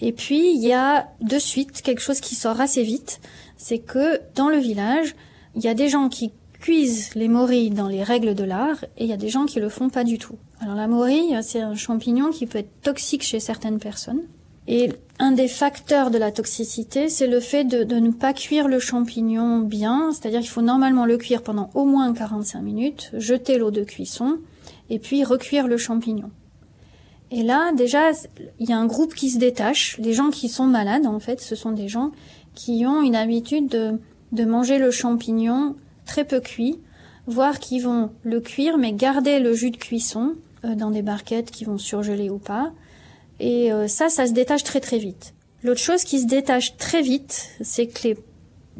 Et 0.00 0.12
puis, 0.12 0.54
il 0.54 0.62
y 0.62 0.72
a 0.72 1.08
de 1.20 1.38
suite 1.38 1.82
quelque 1.82 2.00
chose 2.00 2.20
qui 2.20 2.34
sort 2.34 2.60
assez 2.60 2.82
vite, 2.82 3.20
c'est 3.56 3.78
que 3.78 4.20
dans 4.34 4.48
le 4.48 4.58
village, 4.58 5.14
il 5.54 5.62
y 5.62 5.68
a 5.68 5.74
des 5.74 5.88
gens 5.88 6.08
qui 6.08 6.32
cuisent 6.60 7.14
les 7.14 7.28
morilles 7.28 7.70
dans 7.70 7.88
les 7.88 8.02
règles 8.02 8.34
de 8.34 8.44
l'art 8.44 8.84
et 8.96 9.04
il 9.04 9.06
y 9.06 9.12
a 9.12 9.16
des 9.16 9.28
gens 9.28 9.46
qui 9.46 9.60
le 9.60 9.68
font 9.68 9.90
pas 9.90 10.04
du 10.04 10.18
tout. 10.18 10.36
Alors 10.60 10.76
la 10.76 10.86
morille, 10.86 11.36
c'est 11.42 11.60
un 11.60 11.74
champignon 11.74 12.30
qui 12.30 12.46
peut 12.46 12.58
être 12.58 12.80
toxique 12.82 13.22
chez 13.22 13.40
certaines 13.40 13.78
personnes. 13.78 14.22
Et 14.68 14.92
un 15.18 15.32
des 15.32 15.48
facteurs 15.48 16.10
de 16.10 16.18
la 16.18 16.30
toxicité, 16.30 17.08
c'est 17.08 17.26
le 17.26 17.40
fait 17.40 17.64
de, 17.64 17.94
ne 17.94 18.10
pas 18.10 18.32
cuire 18.32 18.68
le 18.68 18.78
champignon 18.78 19.58
bien, 19.58 20.12
c'est-à-dire 20.12 20.40
qu'il 20.40 20.50
faut 20.50 20.62
normalement 20.62 21.04
le 21.04 21.16
cuire 21.16 21.42
pendant 21.42 21.70
au 21.74 21.84
moins 21.84 22.12
45 22.12 22.60
minutes, 22.62 23.10
jeter 23.14 23.58
l'eau 23.58 23.70
de 23.70 23.82
cuisson, 23.82 24.38
et 24.90 24.98
puis 24.98 25.24
recuire 25.24 25.66
le 25.66 25.76
champignon. 25.76 26.30
Et 27.30 27.42
là, 27.42 27.72
déjà, 27.72 28.10
il 28.58 28.68
y 28.68 28.72
a 28.72 28.78
un 28.78 28.86
groupe 28.86 29.14
qui 29.14 29.30
se 29.30 29.38
détache. 29.38 29.96
Les 29.98 30.12
gens 30.12 30.30
qui 30.30 30.48
sont 30.48 30.66
malades, 30.66 31.06
en 31.06 31.18
fait, 31.18 31.40
ce 31.40 31.54
sont 31.54 31.72
des 31.72 31.88
gens 31.88 32.12
qui 32.54 32.84
ont 32.86 33.00
une 33.00 33.16
habitude 33.16 33.68
de, 33.68 33.98
de 34.32 34.44
manger 34.44 34.78
le 34.78 34.90
champignon 34.90 35.76
très 36.04 36.24
peu 36.24 36.40
cuit, 36.40 36.78
voire 37.26 37.58
qui 37.58 37.80
vont 37.80 38.10
le 38.22 38.40
cuire, 38.40 38.76
mais 38.76 38.92
garder 38.92 39.38
le 39.38 39.54
jus 39.54 39.70
de 39.70 39.76
cuisson 39.76 40.34
euh, 40.64 40.74
dans 40.74 40.90
des 40.90 41.02
barquettes 41.02 41.50
qui 41.50 41.64
vont 41.64 41.78
surgeler 41.78 42.28
ou 42.28 42.38
pas. 42.38 42.72
Et 43.40 43.72
euh, 43.72 43.88
ça, 43.88 44.08
ça 44.08 44.26
se 44.26 44.32
détache 44.32 44.64
très 44.64 44.80
très 44.80 44.98
vite. 44.98 45.34
L'autre 45.62 45.80
chose 45.80 46.04
qui 46.04 46.20
se 46.20 46.26
détache 46.26 46.76
très 46.76 47.02
vite, 47.02 47.48
c'est 47.60 47.86
que 47.86 48.08
les, 48.08 48.16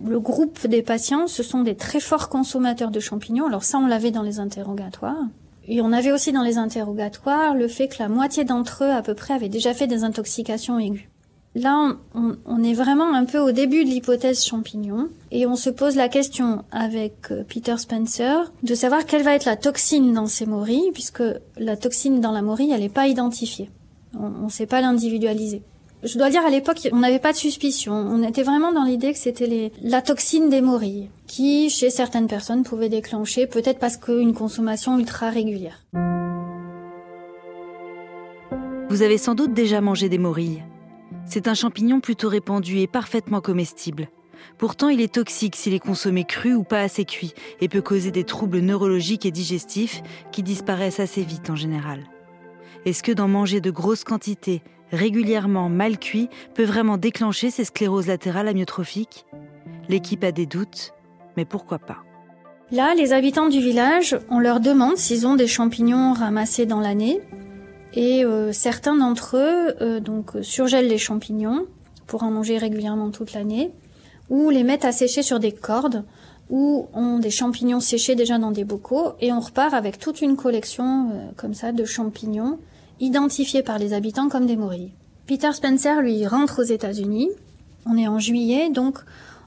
le 0.04 0.20
groupe 0.20 0.66
des 0.66 0.82
patients, 0.82 1.26
ce 1.26 1.42
sont 1.42 1.62
des 1.62 1.76
très 1.76 2.00
forts 2.00 2.28
consommateurs 2.28 2.90
de 2.90 3.00
champignons. 3.00 3.46
Alors 3.46 3.64
ça, 3.64 3.78
on 3.78 3.86
l'avait 3.86 4.10
dans 4.10 4.22
les 4.22 4.40
interrogatoires. 4.40 5.24
Et 5.68 5.80
on 5.80 5.92
avait 5.92 6.12
aussi 6.12 6.32
dans 6.32 6.42
les 6.42 6.58
interrogatoires 6.58 7.54
le 7.54 7.68
fait 7.68 7.88
que 7.88 7.96
la 8.00 8.08
moitié 8.08 8.44
d'entre 8.44 8.84
eux, 8.84 8.90
à 8.90 9.02
peu 9.02 9.14
près, 9.14 9.34
avaient 9.34 9.48
déjà 9.48 9.74
fait 9.74 9.86
des 9.86 10.02
intoxications 10.02 10.78
aiguës. 10.78 11.06
Là, 11.54 11.96
on, 12.14 12.36
on, 12.46 12.62
est 12.64 12.72
vraiment 12.72 13.12
un 13.12 13.26
peu 13.26 13.38
au 13.38 13.52
début 13.52 13.84
de 13.84 13.90
l'hypothèse 13.90 14.42
champignon 14.42 15.10
et 15.30 15.46
on 15.46 15.54
se 15.54 15.68
pose 15.68 15.96
la 15.96 16.08
question 16.08 16.64
avec 16.72 17.30
euh, 17.30 17.44
Peter 17.46 17.76
Spencer 17.76 18.50
de 18.62 18.74
savoir 18.74 19.04
quelle 19.04 19.22
va 19.22 19.34
être 19.34 19.44
la 19.44 19.56
toxine 19.56 20.14
dans 20.14 20.26
ces 20.26 20.46
morilles 20.46 20.90
puisque 20.94 21.22
la 21.58 21.76
toxine 21.76 22.22
dans 22.22 22.32
la 22.32 22.40
morille, 22.40 22.72
elle 22.72 22.80
n'est 22.80 22.88
pas 22.88 23.06
identifiée. 23.06 23.68
On 24.18 24.44
ne 24.44 24.50
sait 24.50 24.66
pas 24.66 24.80
l'individualiser. 24.80 25.62
Je 26.02 26.18
dois 26.18 26.30
dire, 26.30 26.44
à 26.44 26.50
l'époque, 26.50 26.88
on 26.90 26.98
n'avait 26.98 27.20
pas 27.20 27.30
de 27.30 27.36
suspicion. 27.36 27.92
On 27.92 28.22
était 28.24 28.42
vraiment 28.42 28.72
dans 28.72 28.82
l'idée 28.82 29.12
que 29.12 29.18
c'était 29.18 29.70
la 29.82 30.02
toxine 30.02 30.48
des 30.48 30.60
morilles, 30.60 31.10
qui, 31.28 31.70
chez 31.70 31.90
certaines 31.90 32.26
personnes, 32.26 32.64
pouvait 32.64 32.88
déclencher, 32.88 33.46
peut-être 33.46 33.78
parce 33.78 33.96
qu'une 33.96 34.34
consommation 34.34 34.98
ultra 34.98 35.30
régulière. 35.30 35.84
Vous 38.88 39.02
avez 39.02 39.16
sans 39.16 39.34
doute 39.34 39.54
déjà 39.54 39.80
mangé 39.80 40.08
des 40.08 40.18
morilles. 40.18 40.64
C'est 41.24 41.46
un 41.46 41.54
champignon 41.54 42.00
plutôt 42.00 42.28
répandu 42.28 42.80
et 42.80 42.88
parfaitement 42.88 43.40
comestible. 43.40 44.08
Pourtant, 44.58 44.88
il 44.88 45.00
est 45.00 45.14
toxique 45.14 45.56
s'il 45.56 45.72
est 45.72 45.78
consommé 45.78 46.24
cru 46.24 46.52
ou 46.54 46.64
pas 46.64 46.80
assez 46.80 47.04
cuit 47.04 47.32
et 47.60 47.68
peut 47.68 47.80
causer 47.80 48.10
des 48.10 48.24
troubles 48.24 48.58
neurologiques 48.58 49.24
et 49.24 49.30
digestifs 49.30 50.02
qui 50.32 50.42
disparaissent 50.42 51.00
assez 51.00 51.22
vite 51.22 51.48
en 51.48 51.56
général. 51.56 52.00
Est-ce 52.84 53.04
que 53.04 53.12
d'en 53.12 53.28
manger 53.28 53.60
de 53.60 53.70
grosses 53.70 54.02
quantités, 54.02 54.60
régulièrement 54.90 55.68
mal 55.68 55.98
cuit, 55.98 56.28
peut 56.54 56.64
vraiment 56.64 56.96
déclencher 56.96 57.50
ces 57.50 57.64
scléroses 57.64 58.08
latérales 58.08 58.48
amyotrophiques? 58.48 59.24
L'équipe 59.88 60.24
a 60.24 60.32
des 60.32 60.46
doutes, 60.46 60.92
mais 61.36 61.44
pourquoi 61.44 61.78
pas? 61.78 61.98
Là, 62.72 62.94
les 62.96 63.12
habitants 63.12 63.48
du 63.48 63.60
village, 63.60 64.18
on 64.30 64.40
leur 64.40 64.58
demande 64.58 64.96
s'ils 64.96 65.28
ont 65.28 65.36
des 65.36 65.46
champignons 65.46 66.12
ramassés 66.12 66.66
dans 66.66 66.80
l'année. 66.80 67.20
Et 67.94 68.24
euh, 68.24 68.50
certains 68.52 68.96
d'entre 68.96 69.36
eux 69.36 69.76
euh, 69.80 70.00
donc 70.00 70.32
surgèlent 70.42 70.88
les 70.88 70.98
champignons 70.98 71.66
pour 72.08 72.24
en 72.24 72.32
manger 72.32 72.58
régulièrement 72.58 73.10
toute 73.10 73.32
l'année, 73.32 73.70
ou 74.28 74.50
les 74.50 74.64
mettent 74.64 74.84
à 74.84 74.92
sécher 74.92 75.22
sur 75.22 75.38
des 75.38 75.52
cordes, 75.52 76.04
ou 76.50 76.88
ont 76.94 77.20
des 77.20 77.30
champignons 77.30 77.80
séchés 77.80 78.16
déjà 78.16 78.38
dans 78.38 78.50
des 78.50 78.64
bocaux, 78.64 79.12
et 79.20 79.32
on 79.32 79.38
repart 79.38 79.72
avec 79.72 80.00
toute 80.00 80.20
une 80.20 80.36
collection 80.36 81.10
euh, 81.12 81.30
comme 81.36 81.54
ça 81.54 81.70
de 81.70 81.84
champignons 81.84 82.58
identifiés 83.02 83.62
par 83.62 83.78
les 83.78 83.92
habitants 83.92 84.28
comme 84.28 84.46
des 84.46 84.56
morilles. 84.56 84.92
Peter 85.26 85.52
Spencer, 85.52 86.00
lui, 86.00 86.24
rentre 86.26 86.62
aux 86.62 86.66
États-Unis. 86.66 87.28
On 87.84 87.96
est 87.96 88.06
en 88.06 88.20
juillet, 88.20 88.70
donc 88.70 88.98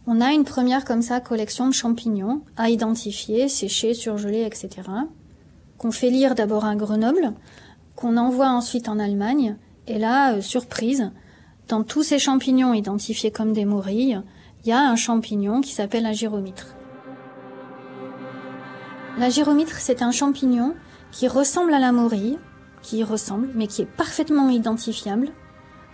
on 0.08 0.20
a 0.20 0.34
une 0.34 0.44
première 0.44 0.84
comme 0.84 1.02
ça 1.02 1.22
collection 1.22 1.68
de 1.68 1.74
champignons 1.74 2.42
à 2.58 2.70
identifier, 2.70 3.48
séchés, 3.48 3.94
surgelés, 3.94 4.44
etc. 4.44 4.70
Qu'on 5.78 5.92
fait 5.92 6.10
lire 6.10 6.36
d'abord 6.36 6.66
à 6.66 6.76
Grenoble, 6.76 7.34
qu'on 7.96 8.18
envoie 8.18 8.50
ensuite 8.50 8.90
en 8.90 9.00
Allemagne. 9.00 9.56
Et 9.88 10.00
là, 10.00 10.34
euh, 10.34 10.42
surprise, 10.42 11.12
dans 11.70 11.84
tous 11.84 12.04
ces 12.04 12.20
champignons 12.20 12.74
identifiés 12.74 13.32
comme 13.32 13.54
des 13.54 13.66
morilles, 13.66 14.22
il 14.64 14.70
y 14.70 14.74
a 14.74 14.82
un 14.82 14.98
champignon 14.98 15.62
qui 15.62 15.72
s'appelle 15.72 16.04
la 16.04 16.12
gyromitre. 16.12 16.76
La 19.18 19.30
gyromitre, 19.30 19.78
c'est 19.80 20.02
un 20.02 20.12
champignon 20.12 20.74
qui 21.12 21.30
ressemble 21.30 21.74
à 21.74 21.80
la 21.80 21.94
morille, 21.94 22.38
qui 22.86 23.04
ressemble, 23.04 23.50
mais 23.56 23.66
qui 23.66 23.82
est 23.82 23.98
parfaitement 23.98 24.50
identifiable. 24.50 25.30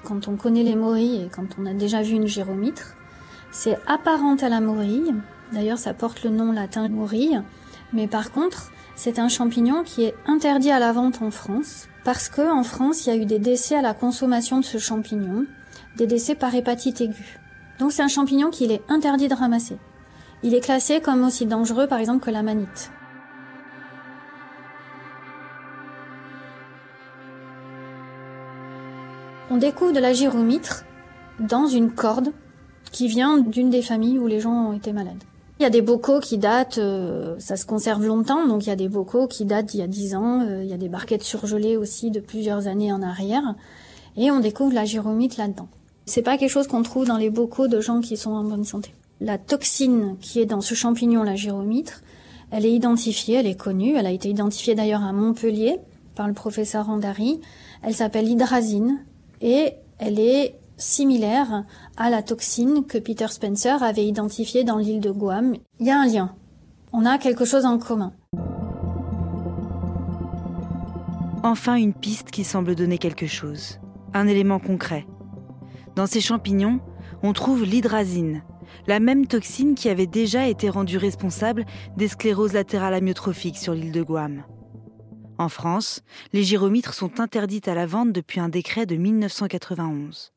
Quand 0.03 0.27
on 0.27 0.35
connaît 0.35 0.63
les 0.63 0.75
morilles 0.75 1.23
et 1.23 1.29
quand 1.29 1.47
on 1.57 1.65
a 1.65 1.73
déjà 1.73 2.01
vu 2.01 2.15
une 2.15 2.27
gyromitre, 2.27 2.95
c'est 3.51 3.79
apparent 3.87 4.35
à 4.35 4.49
la 4.49 4.59
morille. 4.59 5.13
D'ailleurs, 5.53 5.77
ça 5.77 5.93
porte 5.93 6.23
le 6.23 6.31
nom 6.31 6.51
latin 6.51 6.89
morille. 6.89 7.41
Mais 7.93 8.07
par 8.07 8.31
contre, 8.31 8.71
c'est 8.95 9.19
un 9.19 9.29
champignon 9.29 9.83
qui 9.83 10.03
est 10.03 10.15
interdit 10.25 10.71
à 10.71 10.79
la 10.79 10.91
vente 10.91 11.21
en 11.21 11.31
France 11.31 11.87
parce 12.03 12.27
que 12.27 12.51
en 12.51 12.63
France, 12.63 13.05
il 13.05 13.09
y 13.09 13.13
a 13.13 13.21
eu 13.21 13.25
des 13.25 13.39
décès 13.39 13.75
à 13.75 13.81
la 13.81 13.93
consommation 13.93 14.59
de 14.59 14.65
ce 14.65 14.77
champignon, 14.77 15.45
des 15.95 16.07
décès 16.07 16.35
par 16.35 16.53
hépatite 16.53 16.99
aiguë. 16.99 17.39
Donc 17.79 17.93
c'est 17.93 18.03
un 18.03 18.09
champignon 18.09 18.49
qu'il 18.49 18.71
est 18.71 18.81
interdit 18.89 19.29
de 19.29 19.35
ramasser. 19.35 19.77
Il 20.43 20.53
est 20.53 20.61
classé 20.61 20.99
comme 20.99 21.23
aussi 21.23 21.45
dangereux 21.45 21.87
par 21.87 21.99
exemple 21.99 22.25
que 22.25 22.31
la 22.31 22.43
manite. 22.43 22.91
On 29.51 29.57
découvre 29.57 29.91
de 29.91 29.99
la 29.99 30.13
gyromitre 30.13 30.85
dans 31.41 31.67
une 31.67 31.91
corde 31.91 32.29
qui 32.93 33.09
vient 33.09 33.37
d'une 33.37 33.69
des 33.69 33.81
familles 33.81 34.17
où 34.17 34.25
les 34.25 34.39
gens 34.39 34.69
ont 34.69 34.73
été 34.73 34.93
malades. 34.93 35.23
Il 35.59 35.63
y 35.63 35.65
a 35.65 35.69
des 35.69 35.81
bocaux 35.81 36.21
qui 36.21 36.37
datent, 36.37 36.77
euh, 36.77 37.35
ça 37.37 37.57
se 37.57 37.65
conserve 37.65 38.05
longtemps, 38.05 38.47
donc 38.47 38.65
il 38.65 38.69
y 38.69 38.71
a 38.71 38.77
des 38.77 38.87
bocaux 38.87 39.27
qui 39.27 39.43
datent 39.43 39.67
d'il 39.67 39.81
y 39.81 39.83
a 39.83 39.87
dix 39.87 40.15
ans, 40.15 40.41
euh, 40.41 40.63
il 40.63 40.69
y 40.69 40.73
a 40.73 40.77
des 40.77 40.87
barquettes 40.87 41.23
surgelées 41.23 41.75
aussi 41.75 42.11
de 42.11 42.21
plusieurs 42.21 42.67
années 42.67 42.93
en 42.93 43.01
arrière, 43.01 43.55
et 44.15 44.31
on 44.31 44.39
découvre 44.39 44.73
la 44.73 44.85
gyromitre 44.85 45.37
là-dedans. 45.37 45.67
C'est 46.05 46.21
pas 46.21 46.37
quelque 46.37 46.49
chose 46.49 46.67
qu'on 46.67 46.81
trouve 46.81 47.05
dans 47.05 47.17
les 47.17 47.29
bocaux 47.29 47.67
de 47.67 47.81
gens 47.81 47.99
qui 47.99 48.15
sont 48.15 48.31
en 48.31 48.45
bonne 48.45 48.63
santé. 48.63 48.95
La 49.19 49.37
toxine 49.37 50.15
qui 50.21 50.39
est 50.39 50.45
dans 50.45 50.61
ce 50.61 50.75
champignon, 50.75 51.23
la 51.23 51.35
gyromitre, 51.35 52.01
elle 52.51 52.65
est 52.65 52.73
identifiée, 52.73 53.35
elle 53.35 53.47
est 53.47 53.59
connue, 53.59 53.95
elle 53.97 54.07
a 54.07 54.11
été 54.11 54.29
identifiée 54.29 54.75
d'ailleurs 54.75 55.03
à 55.03 55.11
Montpellier 55.11 55.77
par 56.15 56.27
le 56.27 56.33
professeur 56.33 56.89
Andari. 56.89 57.39
Elle 57.83 57.93
s'appelle 57.93 58.27
hydrazine, 58.27 58.99
et 59.41 59.73
elle 59.97 60.19
est 60.19 60.55
similaire 60.77 61.63
à 61.97 62.09
la 62.09 62.23
toxine 62.23 62.85
que 62.85 62.97
Peter 62.97 63.27
Spencer 63.27 63.83
avait 63.83 64.05
identifiée 64.05 64.63
dans 64.63 64.77
l'île 64.77 65.01
de 65.01 65.11
Guam. 65.11 65.55
Il 65.79 65.87
y 65.87 65.91
a 65.91 65.99
un 65.99 66.07
lien. 66.07 66.35
On 66.93 67.05
a 67.05 67.17
quelque 67.17 67.45
chose 67.45 67.65
en 67.65 67.77
commun. 67.77 68.13
Enfin 71.43 71.75
une 71.75 71.93
piste 71.93 72.29
qui 72.29 72.43
semble 72.43 72.75
donner 72.75 72.97
quelque 72.97 73.27
chose, 73.27 73.79
un 74.13 74.27
élément 74.27 74.59
concret. 74.59 75.07
Dans 75.95 76.05
ces 76.05 76.21
champignons, 76.21 76.79
on 77.23 77.33
trouve 77.33 77.63
l'hydrazine, 77.63 78.43
la 78.87 78.99
même 78.99 79.25
toxine 79.25 79.75
qui 79.75 79.89
avait 79.89 80.07
déjà 80.07 80.47
été 80.47 80.69
rendue 80.69 80.97
responsable 80.97 81.65
des 81.97 82.07
scléroses 82.07 82.53
latérales 82.53 82.93
amyotrophiques 82.93 83.57
sur 83.57 83.73
l'île 83.73 83.91
de 83.91 84.03
Guam. 84.03 84.43
En 85.41 85.49
France, 85.49 86.03
les 86.33 86.43
gyromitres 86.43 86.93
sont 86.93 87.19
interdites 87.19 87.67
à 87.67 87.73
la 87.73 87.87
vente 87.87 88.11
depuis 88.11 88.39
un 88.39 88.47
décret 88.47 88.85
de 88.85 88.95
1991. 88.95 90.33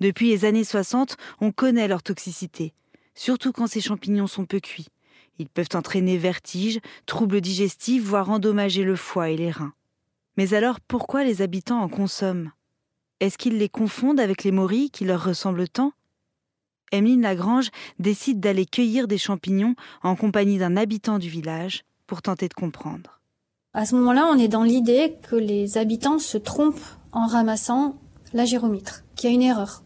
Depuis 0.00 0.30
les 0.30 0.44
années 0.44 0.64
60, 0.64 1.16
on 1.40 1.52
connaît 1.52 1.86
leur 1.86 2.02
toxicité, 2.02 2.74
surtout 3.14 3.52
quand 3.52 3.68
ces 3.68 3.80
champignons 3.80 4.26
sont 4.26 4.46
peu 4.46 4.58
cuits. 4.58 4.88
Ils 5.38 5.48
peuvent 5.48 5.68
entraîner 5.74 6.18
vertiges, 6.18 6.80
troubles 7.06 7.40
digestifs, 7.40 8.02
voire 8.02 8.28
endommager 8.28 8.82
le 8.82 8.96
foie 8.96 9.30
et 9.30 9.36
les 9.36 9.52
reins. 9.52 9.72
Mais 10.36 10.52
alors 10.52 10.80
pourquoi 10.80 11.22
les 11.22 11.42
habitants 11.42 11.80
en 11.80 11.88
consomment? 11.88 12.50
Est-ce 13.20 13.38
qu'ils 13.38 13.56
les 13.56 13.68
confondent 13.68 14.18
avec 14.18 14.42
les 14.42 14.50
morilles 14.50 14.90
qui 14.90 15.04
leur 15.04 15.22
ressemblent 15.22 15.68
tant? 15.68 15.92
Emeline 16.90 17.22
Lagrange 17.22 17.70
décide 18.00 18.40
d'aller 18.40 18.66
cueillir 18.66 19.06
des 19.06 19.16
champignons 19.16 19.76
en 20.02 20.16
compagnie 20.16 20.58
d'un 20.58 20.76
habitant 20.76 21.20
du 21.20 21.28
village 21.28 21.84
pour 22.08 22.20
tenter 22.20 22.48
de 22.48 22.54
comprendre. 22.54 23.19
À 23.72 23.86
ce 23.86 23.94
moment-là, 23.94 24.28
on 24.28 24.36
est 24.36 24.48
dans 24.48 24.64
l'idée 24.64 25.16
que 25.22 25.36
les 25.36 25.78
habitants 25.78 26.18
se 26.18 26.36
trompent 26.36 26.74
en 27.12 27.26
ramassant 27.26 27.94
la 28.32 28.44
gyromitre, 28.44 29.04
qu'il 29.14 29.30
y 29.30 29.32
a 29.32 29.36
une 29.36 29.42
erreur. 29.42 29.84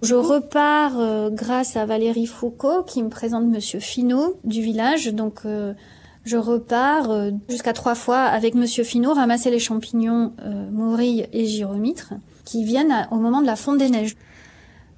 Je 0.00 0.14
repars 0.14 0.98
euh, 0.98 1.28
grâce 1.28 1.76
à 1.76 1.84
Valérie 1.84 2.24
Foucault 2.24 2.84
qui 2.84 3.02
me 3.02 3.10
présente 3.10 3.44
Monsieur 3.44 3.80
Finot 3.80 4.38
du 4.44 4.62
village. 4.62 5.12
Donc 5.12 5.40
euh, 5.44 5.74
je 6.24 6.38
repars 6.38 7.10
euh, 7.10 7.30
jusqu'à 7.50 7.74
trois 7.74 7.94
fois 7.94 8.20
avec 8.20 8.54
Monsieur 8.54 8.82
Finot 8.82 9.12
ramasser 9.12 9.50
les 9.50 9.58
champignons 9.58 10.32
morilles 10.72 11.26
et 11.34 11.44
gyromitre 11.44 12.14
qui 12.46 12.64
viennent 12.64 13.06
au 13.10 13.16
moment 13.16 13.42
de 13.42 13.46
la 13.46 13.56
fonte 13.56 13.76
des 13.76 13.90
neiges. 13.90 14.16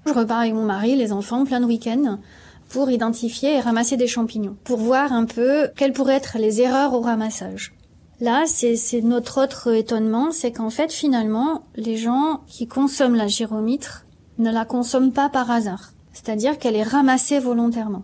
Je 0.07 0.13
repars 0.13 0.39
avec 0.39 0.55
mon 0.55 0.67
mari, 0.67 0.95
les 0.95 1.11
enfants, 1.11 1.45
plein 1.45 1.59
de 1.59 1.67
week-ends 1.67 2.21
pour 2.69 2.93
identifier 2.93 3.57
et 3.57 3.61
ramasser 3.61 3.97
des 3.97 4.07
champignons, 4.07 4.57
pour 4.63 4.79
voir 4.79 5.13
un 5.13 5.25
peu 5.25 5.69
quelles 5.75 5.93
pourraient 5.93 6.15
être 6.15 6.39
les 6.39 6.61
erreurs 6.61 6.95
au 6.95 7.01
ramassage. 7.01 7.75
Là, 8.21 8.45
c'est 8.47 9.01
notre 9.03 9.43
autre 9.43 9.75
étonnement, 9.75 10.31
c'est 10.31 10.53
qu'en 10.53 10.69
fait, 10.69 10.93
finalement, 10.93 11.63
les 11.75 11.97
gens 11.97 12.41
qui 12.47 12.67
consomment 12.67 13.17
la 13.17 13.29
gyromitre 13.29 14.05
ne 14.39 14.53
la 14.53 14.67
consomment 14.67 15.13
pas 15.13 15.31
par 15.31 15.51
hasard. 15.51 15.93
C'est-à-dire 16.13 16.59
qu'elle 16.59 16.77
est 16.77 16.83
ramassée 16.83 17.39
volontairement. 17.39 18.03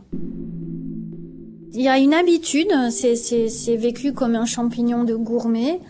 Il 1.74 1.82
y 1.82 1.88
a 1.88 1.98
une 1.98 2.14
habitude, 2.14 2.72
c'est 2.90 3.76
vécu 3.76 4.14
comme 4.14 4.36
un 4.36 4.46
champignon 4.46 5.04
de 5.04 5.14
gourmet, 5.14 5.80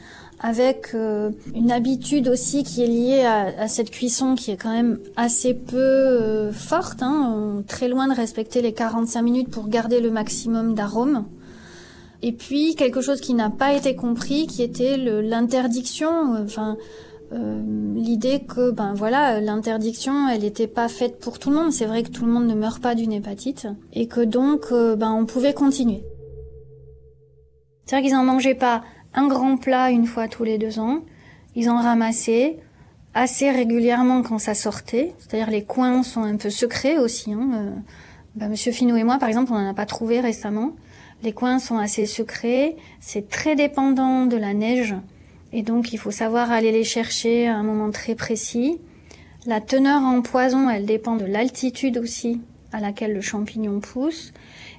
avec 0.41 0.89
euh, 0.95 1.31
une 1.55 1.71
habitude 1.71 2.29
aussi 2.29 2.63
qui 2.65 2.83
est 2.83 2.87
liée 2.87 3.25
à, 3.25 3.69
cette 3.69 3.91
cuisson 3.91 4.35
qui 4.35 4.51
est 4.51 4.57
quand 4.57 4.73
même 4.73 4.99
assez 5.17 5.55
peu 5.55 5.77
euh, 5.77 6.53
forte, 6.53 7.03
hein, 7.03 7.63
très 7.67 7.89
loin 7.89 8.09
de 8.09 8.15
respecter 8.15 8.61
les 8.61 8.73
45 8.73 9.23
minutes 9.23 9.51
pour 9.51 9.69
garder 9.69 10.01
le 10.01 10.11
maximum 10.11 10.75
d'arômes. 10.75 11.25
Et 12.27 12.33
puis 12.33 12.75
quelque 12.75 13.03
chose 13.03 13.21
qui 13.21 13.35
n'a 13.35 13.51
pas 13.51 13.73
été 13.73 13.95
compris, 13.95 14.49
qui 14.49 14.65
était 14.65 14.97
l'interdiction, 14.97 16.35
euh, 16.35 16.45
enfin 16.45 16.77
euh, 17.33 17.63
l'idée 17.95 18.41
que 18.41 18.73
ben 18.73 18.95
voilà 18.95 19.41
l'interdiction 19.41 20.29
elle 20.29 20.41
n'était 20.41 20.67
pas 20.67 20.89
faite 20.89 21.21
pour 21.21 21.39
tout 21.39 21.51
le 21.51 21.57
monde. 21.57 21.73
C'est 21.73 21.87
vrai 21.87 22.03
que 22.03 22.09
tout 22.09 22.27
le 22.27 22.33
monde 22.33 22.49
ne 22.49 22.55
meurt 22.55 22.83
pas 22.83 22.97
d'une 22.97 23.13
hépatite 23.13 23.69
et 23.93 24.09
que 24.09 24.21
donc 24.21 24.73
euh, 24.73 24.97
ben 24.97 25.13
on 25.13 25.25
pouvait 25.25 25.55
continuer. 25.55 26.03
C'est 27.85 27.95
vrai 27.95 28.03
qu'ils 28.03 28.17
en 28.17 28.25
mangeaient 28.25 28.57
pas 28.57 28.83
un 29.15 29.29
grand 29.29 29.57
plat 29.57 29.93
une 29.93 30.07
fois 30.07 30.27
tous 30.27 30.43
les 30.43 30.59
deux 30.59 30.81
ans. 30.81 31.03
Ils 31.55 31.71
en 31.71 31.81
ramassaient 31.81 32.59
assez 33.15 33.53
régulièrement 33.53 34.23
quand 34.23 34.41
ça 34.41 34.55
sortait. 34.55 35.15
C'est-à-dire 35.21 35.51
les 35.51 35.63
coins 35.63 36.03
sont 36.03 36.25
un 36.25 36.35
peu 36.35 36.51
secrets 36.51 36.99
aussi. 36.99 37.33
Hein. 37.33 37.77
Ben, 38.35 38.49
Monsieur 38.49 38.73
Finot 38.73 38.97
et 38.97 39.05
moi 39.05 39.19
par 39.19 39.29
exemple 39.29 39.53
on 39.53 39.61
n'en 39.61 39.71
a 39.71 39.75
pas 39.75 39.87
trouvé 39.87 40.19
récemment. 40.19 40.73
Les 41.27 41.33
coins 41.33 41.59
sont 41.59 41.79
assez 41.79 42.07
secrets, 42.07 42.77
c'est 43.01 43.29
très 43.29 43.57
dépendant 43.57 44.27
de 44.27 44.37
la 44.37 44.55
neige 44.55 44.95
et 45.53 45.65
donc 45.65 45.93
il 45.93 45.97
faut 45.97 46.13
savoir 46.13 46.53
aller 46.53 46.71
les 46.71 46.85
chercher 46.85 47.49
à 47.49 47.57
un 47.57 47.65
moment 47.65 47.91
très 47.91 48.15
précis. 48.15 48.79
La 49.45 49.61
teneur 49.61 50.03
en 50.03 50.23
poison, 50.23 50.71
elle 50.71 50.87
dépend 50.87 51.17
de 51.17 51.25
l'altitude 51.25 51.99
aussi 51.99 52.41
à 52.71 52.79
laquelle 52.79 53.13
le 53.13 53.21
champignon 53.23 53.81
pousse. 53.81 54.33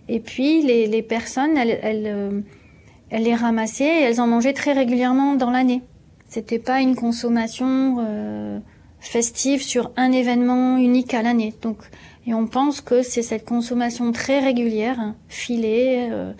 Et 0.08 0.22
puis 0.22 0.62
les, 0.62 1.02
personnes, 1.02 1.58
elles, 1.58 2.46
elles, 3.10 3.24
les 3.24 3.36
ramassaient 3.36 3.84
et 3.84 4.04
elles 4.04 4.22
en 4.22 4.28
mangeaient 4.28 4.54
très 4.54 4.72
régulièrement 4.72 5.36
dans 5.36 5.52
l'année. 5.52 5.82
C'était 6.30 6.60
pas 6.60 6.80
une 6.80 6.96
consommation 6.96 7.98
euh, 8.00 8.60
festive 9.02 9.62
sur 9.62 9.92
un 9.98 10.14
événement 10.14 10.78
unique 10.78 11.14
à 11.14 11.24
l'année. 11.24 11.54
Donc 11.62 11.80
et 12.28 12.34
on 12.34 12.46
pense 12.46 12.82
que 12.82 13.04
c'est 13.04 13.22
cette 13.22 13.46
consommation 13.46 14.12
très 14.12 14.40
régulière, 14.40 15.00
hein, 15.00 15.16
filée 15.30 16.10
euh, 16.12 16.34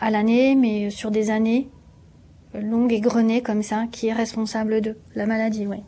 à 0.00 0.10
l'année, 0.10 0.56
mais 0.56 0.88
sur 0.88 1.10
des 1.10 1.30
années 1.30 1.68
longues 2.54 2.94
et 2.94 3.00
grenées 3.00 3.42
comme 3.42 3.62
ça, 3.62 3.84
qui 3.92 4.06
est 4.06 4.14
responsable 4.14 4.80
de 4.80 4.96
la 5.14 5.26
maladie, 5.26 5.66
oui. 5.66 5.82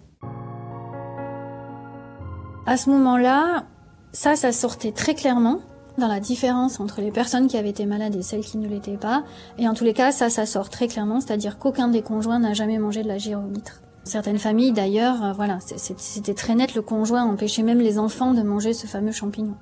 À 2.66 2.76
ce 2.76 2.90
moment-là, 2.90 3.64
ça, 4.12 4.36
ça 4.36 4.52
sortait 4.52 4.92
très 4.92 5.14
clairement 5.14 5.60
dans 5.96 6.08
la 6.08 6.20
différence 6.20 6.78
entre 6.78 7.00
les 7.00 7.10
personnes 7.10 7.48
qui 7.48 7.56
avaient 7.56 7.70
été 7.70 7.86
malades 7.86 8.16
et 8.16 8.22
celles 8.22 8.44
qui 8.44 8.58
ne 8.58 8.68
l'étaient 8.68 8.98
pas. 8.98 9.24
Et 9.56 9.66
en 9.66 9.72
tous 9.72 9.84
les 9.84 9.94
cas, 9.94 10.12
ça, 10.12 10.28
ça 10.28 10.44
sort 10.44 10.68
très 10.68 10.88
clairement, 10.88 11.20
c'est-à-dire 11.20 11.58
qu'aucun 11.58 11.88
des 11.88 12.02
conjoints 12.02 12.38
n'a 12.38 12.52
jamais 12.52 12.78
mangé 12.78 13.02
de 13.02 13.08
la 13.08 13.16
gyromitre. 13.16 13.80
Certaines 14.04 14.38
familles, 14.38 14.72
d'ailleurs, 14.72 15.22
euh, 15.22 15.32
voilà, 15.32 15.58
c'était 15.60 16.34
très 16.34 16.54
net, 16.54 16.74
le 16.74 16.82
conjoint 16.82 17.24
empêchait 17.24 17.62
même 17.62 17.80
les 17.80 17.98
enfants 17.98 18.32
de 18.32 18.42
manger 18.42 18.72
ce 18.72 18.86
fameux 18.86 19.12
champignon. 19.12 19.54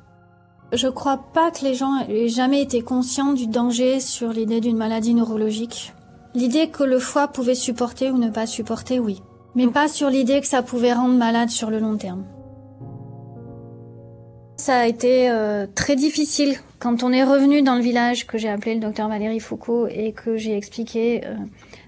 Je 0.72 0.88
crois 0.88 1.18
pas 1.32 1.50
que 1.50 1.64
les 1.64 1.74
gens 1.74 2.00
aient 2.08 2.28
jamais 2.28 2.60
été 2.60 2.82
conscients 2.82 3.32
du 3.32 3.46
danger 3.46 4.00
sur 4.00 4.30
l'idée 4.30 4.60
d'une 4.60 4.76
maladie 4.76 5.14
neurologique. 5.14 5.92
L'idée 6.34 6.68
que 6.68 6.84
le 6.84 6.98
foie 6.98 7.28
pouvait 7.28 7.54
supporter 7.54 8.10
ou 8.10 8.18
ne 8.18 8.30
pas 8.30 8.46
supporter, 8.46 8.98
oui. 8.98 9.22
Mais 9.54 9.68
pas 9.68 9.88
sur 9.88 10.10
l'idée 10.10 10.40
que 10.40 10.46
ça 10.46 10.62
pouvait 10.62 10.92
rendre 10.92 11.14
malade 11.14 11.50
sur 11.50 11.70
le 11.70 11.78
long 11.78 11.96
terme. 11.96 12.24
Ça 14.56 14.78
a 14.78 14.86
été 14.86 15.30
euh, 15.30 15.66
très 15.74 15.96
difficile 15.96 16.56
quand 16.78 17.02
on 17.02 17.12
est 17.12 17.24
revenu 17.24 17.62
dans 17.62 17.76
le 17.76 17.82
village 17.82 18.26
que 18.26 18.36
j'ai 18.36 18.48
appelé 18.48 18.74
le 18.74 18.80
docteur 18.80 19.08
Valérie 19.08 19.40
Foucault 19.40 19.86
et 19.86 20.12
que 20.12 20.36
j'ai 20.36 20.56
expliqué 20.56 21.22
euh, 21.24 21.36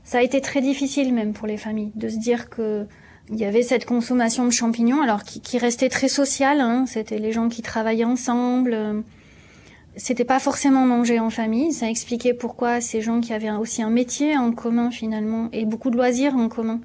ça 0.08 0.16
a 0.16 0.22
été 0.22 0.40
très 0.40 0.62
difficile 0.62 1.12
même 1.12 1.34
pour 1.34 1.46
les 1.46 1.58
familles 1.58 1.92
de 1.94 2.08
se 2.08 2.16
dire 2.16 2.48
que 2.48 2.86
il 3.30 3.36
y 3.36 3.44
avait 3.44 3.62
cette 3.62 3.84
consommation 3.84 4.46
de 4.46 4.50
champignons, 4.50 5.02
alors 5.02 5.22
qui, 5.22 5.58
restait 5.58 5.90
très 5.90 6.08
sociale. 6.08 6.62
Hein, 6.62 6.86
C'était 6.86 7.18
les 7.18 7.30
gens 7.30 7.50
qui 7.50 7.60
travaillaient 7.60 8.04
ensemble. 8.04 9.04
C'était 9.96 10.24
pas 10.24 10.38
forcément 10.38 10.86
manger 10.86 11.20
en 11.20 11.28
famille. 11.28 11.74
Ça 11.74 11.90
expliquait 11.90 12.32
pourquoi 12.32 12.80
ces 12.80 13.02
gens 13.02 13.20
qui 13.20 13.34
avaient 13.34 13.50
aussi 13.50 13.82
un 13.82 13.90
métier 13.90 14.34
en 14.38 14.50
commun 14.52 14.90
finalement 14.90 15.50
et 15.52 15.66
beaucoup 15.66 15.90
de 15.90 15.96
loisirs 15.96 16.36
en 16.36 16.48
commun 16.48 16.80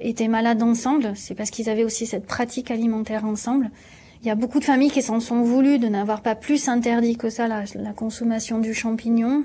étaient 0.00 0.28
malades 0.28 0.62
ensemble. 0.62 1.12
C'est 1.14 1.34
parce 1.34 1.50
qu'ils 1.50 1.68
avaient 1.68 1.84
aussi 1.84 2.06
cette 2.06 2.24
pratique 2.24 2.70
alimentaire 2.70 3.26
ensemble. 3.26 3.70
Il 4.22 4.28
y 4.28 4.30
a 4.30 4.36
beaucoup 4.36 4.58
de 4.58 4.64
familles 4.64 4.90
qui 4.90 5.02
s'en 5.02 5.20
sont 5.20 5.42
voulues 5.42 5.78
de 5.78 5.88
n'avoir 5.88 6.22
pas 6.22 6.34
plus 6.34 6.66
interdit 6.68 7.18
que 7.18 7.28
ça 7.28 7.46
la 7.46 7.92
consommation 7.94 8.58
du 8.58 8.72
champignon. 8.72 9.44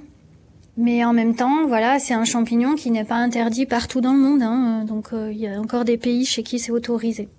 Mais 0.79 1.03
en 1.03 1.11
même 1.11 1.35
temps, 1.35 1.65
voilà, 1.65 1.97
c'est 1.97 2.13
un 2.13 2.23
champignon 2.23 2.75
qui 2.75 2.91
n'est 2.91 3.03
pas 3.03 3.15
interdit 3.15 3.65
partout 3.65 3.99
dans 3.99 4.13
le 4.13 4.19
monde. 4.19 4.43
Hein, 4.43 4.85
donc 4.85 5.11
euh, 5.11 5.31
il 5.31 5.39
y 5.39 5.47
a 5.47 5.59
encore 5.59 5.85
des 5.85 5.97
pays 5.97 6.23
chez 6.23 6.43
qui 6.43 6.59
c'est 6.59 6.71
autorisé. 6.71 7.29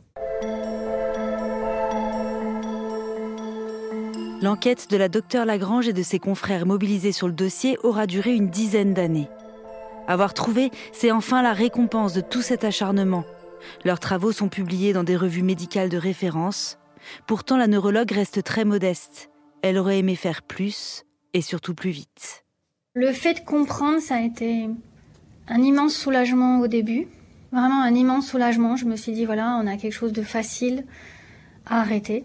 L'enquête 4.43 4.91
de 4.91 4.97
la 4.97 5.09
docteure 5.09 5.45
Lagrange 5.45 5.89
et 5.89 5.93
de 5.93 6.03
ses 6.03 6.19
confrères 6.19 6.67
mobilisés 6.67 7.13
sur 7.13 7.29
le 7.29 7.33
dossier 7.33 7.79
aura 7.85 8.07
duré 8.07 8.35
une 8.35 8.49
dizaine 8.49 8.93
d'années. 8.93 9.29
Avoir 10.09 10.35
trouvé, 10.35 10.71
c'est 10.93 11.13
enfin 11.13 11.41
la 11.43 11.53
récompense 11.53 12.15
de 12.15 12.21
tout 12.21 12.43
cet 12.43 12.65
acharnement. 12.65 13.25
Leurs 13.85 14.01
travaux 14.01 14.33
sont 14.33 14.49
publiés 14.49 14.93
dans 14.93 15.05
des 15.05 15.17
revues 15.17 15.43
médicales 15.43 15.91
de 15.91 15.99
référence. 15.99 16.79
Pourtant, 17.27 17.57
la 17.57 17.67
neurologue 17.69 18.11
reste 18.11 18.43
très 18.43 18.65
modeste. 18.65 19.31
Elle 19.63 19.79
aurait 19.79 19.99
aimé 19.99 20.17
faire 20.17 20.43
plus 20.43 21.05
et 21.35 21.43
surtout 21.43 21.75
plus 21.75 21.91
vite. 21.91 22.45
Le 23.01 23.13
fait 23.13 23.35
de 23.35 23.39
comprendre, 23.39 24.01
ça 24.01 24.17
a 24.17 24.23
été 24.23 24.69
un 25.47 25.63
immense 25.63 25.95
soulagement 25.95 26.59
au 26.59 26.67
début. 26.67 27.07
Vraiment 27.53 27.81
un 27.81 27.95
immense 27.95 28.27
soulagement. 28.27 28.75
Je 28.75 28.87
me 28.87 28.97
suis 28.97 29.13
dit, 29.13 29.25
voilà, 29.25 29.57
on 29.63 29.69
a 29.69 29.77
quelque 29.77 29.93
chose 29.93 30.13
de 30.13 30.23
facile 30.23 30.85
à 31.65 31.81
arrêter. 31.81 32.25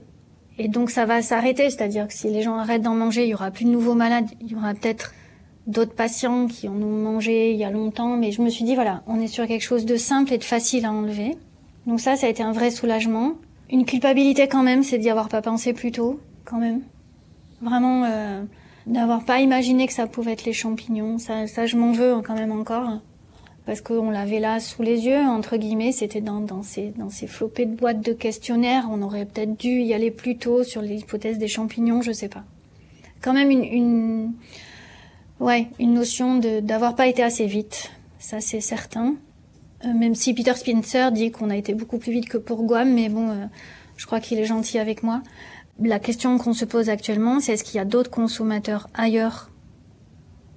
Et 0.57 0.69
donc 0.69 0.89
ça 0.89 1.05
va 1.05 1.21
s'arrêter, 1.21 1.69
c'est-à-dire 1.69 2.07
que 2.07 2.13
si 2.15 2.27
les 2.27 2.41
gens 2.41 2.57
arrêtent 2.57 2.81
d'en 2.81 2.95
manger, 2.95 3.25
il 3.25 3.29
y 3.29 3.35
aura 3.35 3.51
plus 3.51 3.65
de 3.65 3.69
nouveaux 3.69 3.93
malades, 3.93 4.25
il 4.41 4.51
y 4.51 4.55
aura 4.55 4.73
peut-être 4.73 5.13
d'autres 5.67 5.93
patients 5.93 6.47
qui 6.47 6.67
en 6.67 6.81
ont 6.81 7.03
mangé 7.03 7.51
il 7.51 7.57
y 7.57 7.63
a 7.63 7.69
longtemps, 7.69 8.17
mais 8.17 8.31
je 8.31 8.41
me 8.41 8.49
suis 8.49 8.65
dit 8.65 8.73
voilà, 8.73 9.03
on 9.05 9.21
est 9.21 9.27
sur 9.27 9.45
quelque 9.45 9.61
chose 9.61 9.85
de 9.85 9.95
simple 9.95 10.33
et 10.33 10.39
de 10.39 10.43
facile 10.43 10.85
à 10.85 10.91
enlever. 10.91 11.37
Donc 11.85 11.99
ça, 11.99 12.15
ça 12.15 12.25
a 12.25 12.29
été 12.31 12.41
un 12.41 12.51
vrai 12.51 12.71
soulagement. 12.71 13.33
Une 13.69 13.85
culpabilité 13.85 14.47
quand 14.47 14.63
même, 14.63 14.81
c'est 14.81 14.97
d'y 14.97 15.11
avoir 15.11 15.29
pas 15.29 15.43
pensé 15.43 15.71
plus 15.73 15.91
tôt, 15.91 16.19
quand 16.45 16.57
même. 16.57 16.81
Vraiment, 17.61 18.05
euh, 18.05 18.43
d'avoir 18.87 19.23
pas 19.23 19.39
imaginé 19.39 19.87
que 19.87 19.93
ça 19.93 20.07
pouvait 20.07 20.33
être 20.33 20.45
les 20.45 20.53
champignons. 20.53 21.17
Ça, 21.17 21.47
ça 21.47 21.65
je 21.65 21.77
m'en 21.77 21.91
veux 21.91 22.21
quand 22.21 22.35
même 22.35 22.51
encore. 22.51 22.99
Parce 23.65 23.79
qu'on 23.79 24.09
l'avait 24.09 24.39
là 24.39 24.59
sous 24.59 24.81
les 24.81 25.05
yeux, 25.05 25.21
entre 25.21 25.55
guillemets, 25.55 25.93
c'était 25.93 26.19
dans, 26.19 26.41
dans, 26.41 26.63
ces, 26.63 26.89
dans 26.97 27.09
ces 27.09 27.27
flopées 27.27 27.65
de 27.65 27.75
boîtes 27.75 28.01
de 28.01 28.11
questionnaires. 28.11 28.87
On 28.91 29.01
aurait 29.01 29.25
peut-être 29.25 29.57
dû 29.57 29.81
y 29.81 29.93
aller 29.93 30.11
plus 30.11 30.37
tôt 30.37 30.63
sur 30.63 30.81
l'hypothèse 30.81 31.37
des 31.37 31.47
champignons, 31.47 32.01
je 32.01 32.11
sais 32.11 32.27
pas. 32.27 32.43
Quand 33.21 33.31
même 33.31 33.49
une, 33.49 33.63
une 33.63 34.33
ouais, 35.39 35.67
une 35.79 35.93
notion 35.93 36.39
de 36.39 36.59
d'avoir 36.59 36.95
pas 36.95 37.07
été 37.07 37.23
assez 37.23 37.45
vite. 37.45 37.91
Ça, 38.19 38.41
c'est 38.41 38.59
certain. 38.59 39.15
Euh, 39.85 39.93
même 39.93 40.15
si 40.15 40.33
Peter 40.33 40.55
Spencer 40.55 41.11
dit 41.11 41.31
qu'on 41.31 41.49
a 41.49 41.55
été 41.55 41.73
beaucoup 41.73 41.97
plus 41.97 42.11
vite 42.11 42.27
que 42.27 42.37
pour 42.37 42.63
Guam, 42.63 42.93
mais 42.93 43.07
bon, 43.07 43.29
euh, 43.29 43.45
je 43.95 44.05
crois 44.05 44.19
qu'il 44.19 44.39
est 44.39 44.45
gentil 44.45 44.77
avec 44.77 45.03
moi. 45.03 45.21
La 45.81 45.99
question 45.99 46.37
qu'on 46.37 46.53
se 46.53 46.65
pose 46.65 46.89
actuellement, 46.89 47.39
c'est 47.39 47.53
est-ce 47.53 47.63
qu'il 47.63 47.75
y 47.75 47.79
a 47.79 47.85
d'autres 47.85 48.11
consommateurs 48.11 48.87
ailleurs? 48.93 49.49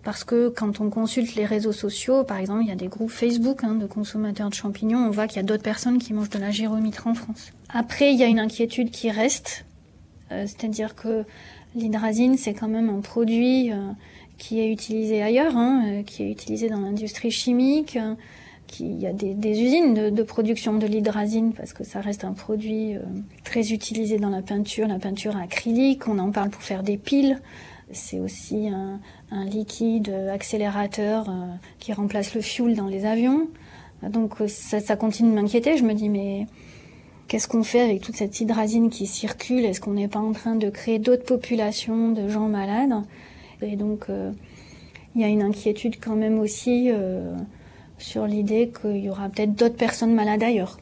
Parce 0.05 0.23
que 0.23 0.51
quand 0.51 0.81
on 0.81 0.89
consulte 0.89 1.35
les 1.35 1.47
réseaux 1.47 1.73
sociaux, 1.73 2.23
par 2.23 2.37
exemple, 2.37 2.63
il 2.63 2.69
y 2.69 2.73
a 2.73 2.77
des 2.77 2.87
groupes 2.87 3.11
Facebook 3.11 3.65
hein, 3.65 3.75
de 3.75 3.87
consommateurs 3.87 4.51
de 4.51 4.55
champignons, 4.55 4.99
on 4.99 5.11
voit 5.11 5.27
qu'il 5.27 5.39
y 5.39 5.41
a 5.41 5.43
d'autres 5.43 5.65
personnes 5.65 5.99
qui 5.99 6.13
mangent 6.13 6.31
de 6.31 6.39
la 6.39 6.51
gyromitre 6.51 7.09
en 7.09 7.15
France. 7.15 7.53
Après, 7.71 8.13
il 8.13 8.19
y 8.19 8.23
a 8.23 8.27
une 8.27 8.39
inquiétude 8.39 8.91
qui 8.91 9.11
reste, 9.11 9.65
euh, 10.31 10.47
c'est-à-dire 10.47 10.95
que 10.95 11.25
l'hydrazine, 11.75 12.37
c'est 12.37 12.55
quand 12.55 12.69
même 12.69 12.89
un 12.89 13.01
produit 13.01 13.73
euh, 13.73 13.91
qui 14.39 14.61
est 14.61 14.71
utilisé 14.71 15.23
ailleurs, 15.23 15.57
hein, 15.57 15.83
euh, 15.87 16.03
qui 16.05 16.23
est 16.23 16.31
utilisé 16.31 16.69
dans 16.69 16.81
l'industrie 16.81 17.33
chimique 17.33 17.99
il 18.81 19.01
y 19.01 19.07
a 19.07 19.13
des, 19.13 19.63
usines 19.63 20.11
de, 20.11 20.23
production 20.23 20.75
de 20.75 20.87
l'hydrazine 20.87 21.53
parce 21.53 21.73
que 21.73 21.85
ça 21.85 22.01
reste 22.01 22.25
un 22.25 22.33
produit 22.33 22.97
euh, 22.97 23.01
très 23.45 23.73
utilisé 23.73 24.19
dans 24.19 24.31
la 24.31 24.43
peinture, 24.43 24.87
la 24.87 24.99
peinture 24.99 25.37
acrylique. 25.37 26.09
On 26.09 26.19
en 26.19 26.31
parle 26.31 26.51
pour 26.51 26.63
faire 26.63 26.83
des 26.83 26.97
piles. 26.97 27.41
C'est 27.93 28.19
aussi 28.19 28.69
un, 28.69 29.01
liquide 29.45 30.11
accélérateur 30.33 31.29
euh, 31.29 31.47
qui 31.79 31.93
remplace 31.93 32.35
le 32.35 32.41
fuel 32.41 32.75
dans 32.75 32.89
les 32.89 33.05
avions. 33.07 33.49
Donc 34.03 34.41
euh, 34.41 34.49
ça, 34.49 34.97
continue 34.97 35.31
de 35.31 35.35
m'inquiéter. 35.35 35.77
Je 35.77 35.85
me 35.85 35.95
dis 35.95 36.09
mais 36.09 36.47
qu'est-ce 37.29 37.49
qu'on 37.49 37.63
fait 37.63 37.81
avec 37.81 38.03
toute 38.03 38.17
cette 38.17 38.41
hydrazine 38.41 38.91
qui 38.91 39.07
circule? 39.07 39.65
Est-ce 39.65 39.81
qu'on 39.81 39.95
n'est 39.95 40.09
pas 40.09 40.21
en 40.21 40.33
train 40.33 40.57
de 40.57 40.69
créer 40.71 40.99
d'autres 40.99 41.25
populations 41.25 42.11
de 42.11 42.29
gens 42.29 42.49
malades? 42.49 43.03
Et 43.63 43.77
donc, 43.77 44.07
il 45.15 45.21
y 45.23 45.25
a 45.25 45.29
une 45.29 45.43
inquiétude 45.43 45.97
quand 45.99 46.15
même 46.15 46.39
aussi 46.39 46.91
sur 47.99 48.27
l'idée 48.27 48.73
qu'il 48.81 48.99
y 48.99 49.11
aura 49.11 49.29
peut-être 49.29 49.55
d'autres 49.55 49.77
personnes 49.77 50.15
malades 50.15 50.43
ailleurs. 50.43 50.79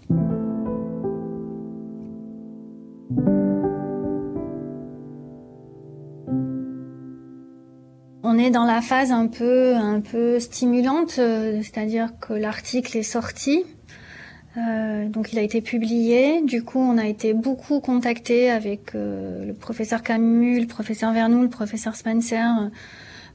On 8.26 8.38
est 8.38 8.50
dans 8.50 8.64
la 8.64 8.80
phase 8.80 9.12
un 9.12 9.26
peu, 9.26 9.74
un 9.74 10.00
peu 10.00 10.40
stimulante, 10.40 11.16
euh, 11.18 11.60
c'est-à-dire 11.62 12.18
que 12.20 12.32
l'article 12.32 12.96
est 12.96 13.02
sorti, 13.02 13.64
euh, 14.56 15.08
donc 15.08 15.32
il 15.32 15.38
a 15.38 15.42
été 15.42 15.60
publié. 15.60 16.42
Du 16.42 16.64
coup, 16.64 16.78
on 16.78 16.96
a 16.96 17.06
été 17.06 17.34
beaucoup 17.34 17.80
contacté 17.80 18.50
avec 18.50 18.94
euh, 18.94 19.44
le 19.44 19.54
professeur 19.54 20.02
Camus, 20.02 20.60
le 20.60 20.66
professeur 20.66 21.12
Vernou, 21.12 21.42
le 21.42 21.48
professeur 21.48 21.96
Spencer 21.96 22.70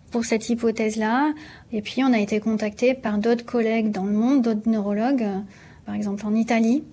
pour 0.10 0.26
cette 0.26 0.50
hypothèse-là. 0.50 1.34
Et 1.72 1.82
puis 1.82 2.04
on 2.04 2.14
a 2.14 2.20
été 2.20 2.40
contacté 2.40 2.94
par 2.94 3.18
d'autres 3.18 3.46
collègues 3.46 3.92
dans 3.92 4.06
le 4.06 4.14
monde, 4.14 4.42
d'autres 4.42 4.70
neurologues, 4.70 5.28
par 5.86 5.96
exemple 5.96 6.26
en 6.26 6.36
Italie, 6.36 6.84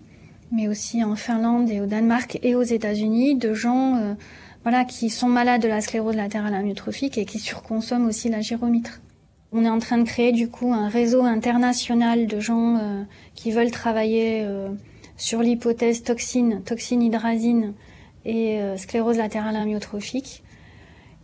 mais 0.53 0.69
aussi 0.69 1.03
en 1.03 1.17
Finlande 1.17 1.71
et 1.71 1.81
au 1.81 1.87
Danemark 1.87 2.39
et 2.43 2.55
aux 2.55 2.63
États-Unis, 2.63 3.37
de 3.37 3.55
gens 3.55 4.17
voilà 4.67 4.85
qui 4.85 5.11
sont 5.11 5.29
malades 5.29 5.63
de 5.63 5.69
la 5.69 5.81
sclérose 5.81 6.17
latérale 6.17 6.53
amyotrophique 6.53 7.19
et 7.19 7.25
qui 7.25 7.39
surconsomment 7.39 8.09
aussi 8.09 8.29
la 8.29 8.41
gyromitre. 8.41 9.01
On 9.53 9.65
est 9.65 9.69
en 9.69 9.79
train 9.79 9.97
de 9.97 10.03
créer 10.03 10.33
du 10.33 10.49
coup 10.49 10.73
un 10.73 10.89
réseau 10.89 11.23
international 11.23 12.27
de 12.27 12.41
gens 12.41 12.77
euh, 12.77 13.05
qui 13.37 13.53
veulent 13.53 13.71
travailler 13.71 14.43
euh, 14.45 14.71
sur 15.17 15.41
l'hypothèse 15.41 16.03
toxine, 16.03 16.63
toxine 16.65 17.01
hydrazine 17.01 17.75
et 18.25 18.61
euh, 18.61 18.77
sclérose 18.77 19.19
latérale 19.19 19.55
amyotrophique. 19.55 20.43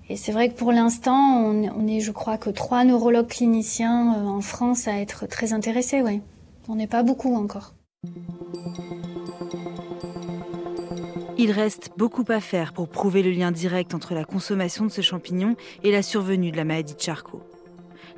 Et 0.09 0.17
c'est 0.17 0.33
vrai 0.33 0.51
que 0.51 0.55
pour 0.55 0.73
l'instant, 0.73 1.15
on, 1.15 1.87
est, 1.87 2.01
je 2.01 2.13
crois, 2.13 2.37
que 2.37 2.51
trois 2.51 2.85
neurologues 2.85 3.29
cliniciens 3.29 4.27
en 4.27 4.41
France 4.41 4.89
à 4.89 5.01
être 5.01 5.27
très 5.27 5.53
intéressés. 5.53 6.03
Ouais. 6.03 6.21
On 6.69 6.75
n'est 6.75 6.87
pas 6.87 7.03
beaucoup 7.03 7.35
encore. 7.35 7.75
Il 11.39 11.51
reste 11.51 11.91
beaucoup 11.97 12.25
à 12.29 12.41
faire 12.41 12.73
pour 12.73 12.89
prouver 12.89 13.23
le 13.23 13.31
lien 13.31 13.51
direct 13.51 13.95
entre 13.95 14.15
la 14.15 14.25
consommation 14.25 14.85
de 14.85 14.91
ce 14.91 15.01
champignon 15.01 15.57
et 15.83 15.91
la 15.91 16.03
survenue 16.03 16.53
de 16.53 16.57
la 16.57 16.65
maladie 16.65 16.95
de 16.95 17.01
Charcot. 17.01 17.43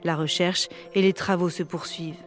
La 0.02 0.14
recherche 0.14 0.68
et 0.94 1.00
les 1.00 1.14
travaux 1.14 1.48
se 1.48 1.62
poursuivent. 1.62 2.22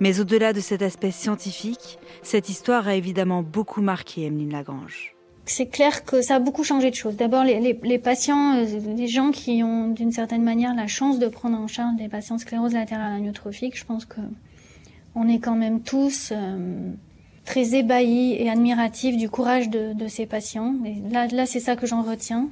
Mais 0.00 0.20
au-delà 0.20 0.52
de 0.52 0.60
cet 0.60 0.82
aspect 0.82 1.10
scientifique, 1.10 1.98
cette 2.22 2.48
histoire 2.50 2.86
a 2.88 2.96
évidemment 2.96 3.42
beaucoup 3.42 3.80
marqué 3.80 4.26
Emeline 4.26 4.52
Lagrange. 4.52 5.15
C'est 5.48 5.66
clair 5.66 6.04
que 6.04 6.22
ça 6.22 6.36
a 6.36 6.38
beaucoup 6.40 6.64
changé 6.64 6.90
de 6.90 6.96
choses. 6.96 7.16
D'abord, 7.16 7.44
les, 7.44 7.98
patients, 7.98 8.56
euh, 8.56 8.64
les 8.96 9.06
gens 9.06 9.30
qui 9.30 9.62
ont 9.62 9.88
d'une 9.88 10.10
certaine 10.10 10.42
manière 10.42 10.74
la 10.74 10.88
chance 10.88 11.20
de 11.20 11.28
prendre 11.28 11.56
en 11.56 11.68
charge 11.68 11.94
des 11.96 12.08
patients 12.08 12.36
sclérose 12.36 12.72
latérale 12.72 13.14
amyotrophique, 13.14 13.78
je 13.78 13.84
pense 13.84 14.04
que 14.04 14.20
on 15.14 15.28
est 15.28 15.38
quand 15.38 15.54
même 15.54 15.80
tous 15.82 16.32
euh, 16.32 16.90
très 17.44 17.76
ébahis 17.76 18.34
et 18.34 18.50
admiratifs 18.50 19.16
du 19.16 19.30
courage 19.30 19.70
de, 19.70 20.08
ces 20.08 20.26
patients. 20.26 20.74
Et 20.84 20.96
là, 21.10 21.46
c'est 21.46 21.60
ça 21.60 21.76
que 21.76 21.86
j'en 21.86 22.02
retiens. 22.02 22.48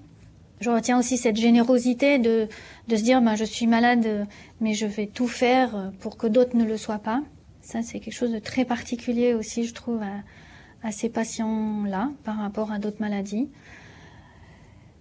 Je 0.61 0.71
retiens 0.71 0.97
aussi 0.97 1.19
cette 1.19 1.37
générosité 1.37 2.19
de, 2.21 2.49
se 2.89 3.03
dire, 3.03 3.21
ben, 3.21 3.35
je 3.35 3.45
suis 3.45 3.67
malade, 3.67 4.27
mais 4.61 4.73
je 4.73 4.87
vais 4.87 5.07
tout 5.07 5.27
faire 5.27 5.93
pour 5.99 6.17
que 6.17 6.29
d'autres 6.29 6.57
ne 6.57 6.65
le 6.65 6.77
soient 6.77 7.01
pas. 7.01 7.23
Ça, 7.61 7.83
c'est 7.83 7.99
quelque 7.99 8.15
chose 8.15 8.33
de 8.33 8.39
très 8.39 8.65
particulier 8.65 9.35
aussi, 9.35 9.65
je 9.67 9.75
trouve, 9.75 10.01
à 10.85 10.93
ces 10.93 11.09
patients-là 11.09 12.11
par 12.23 12.37
rapport 12.39 12.71
à 12.71 12.79
d'autres 12.79 13.01
maladies. 13.01 13.49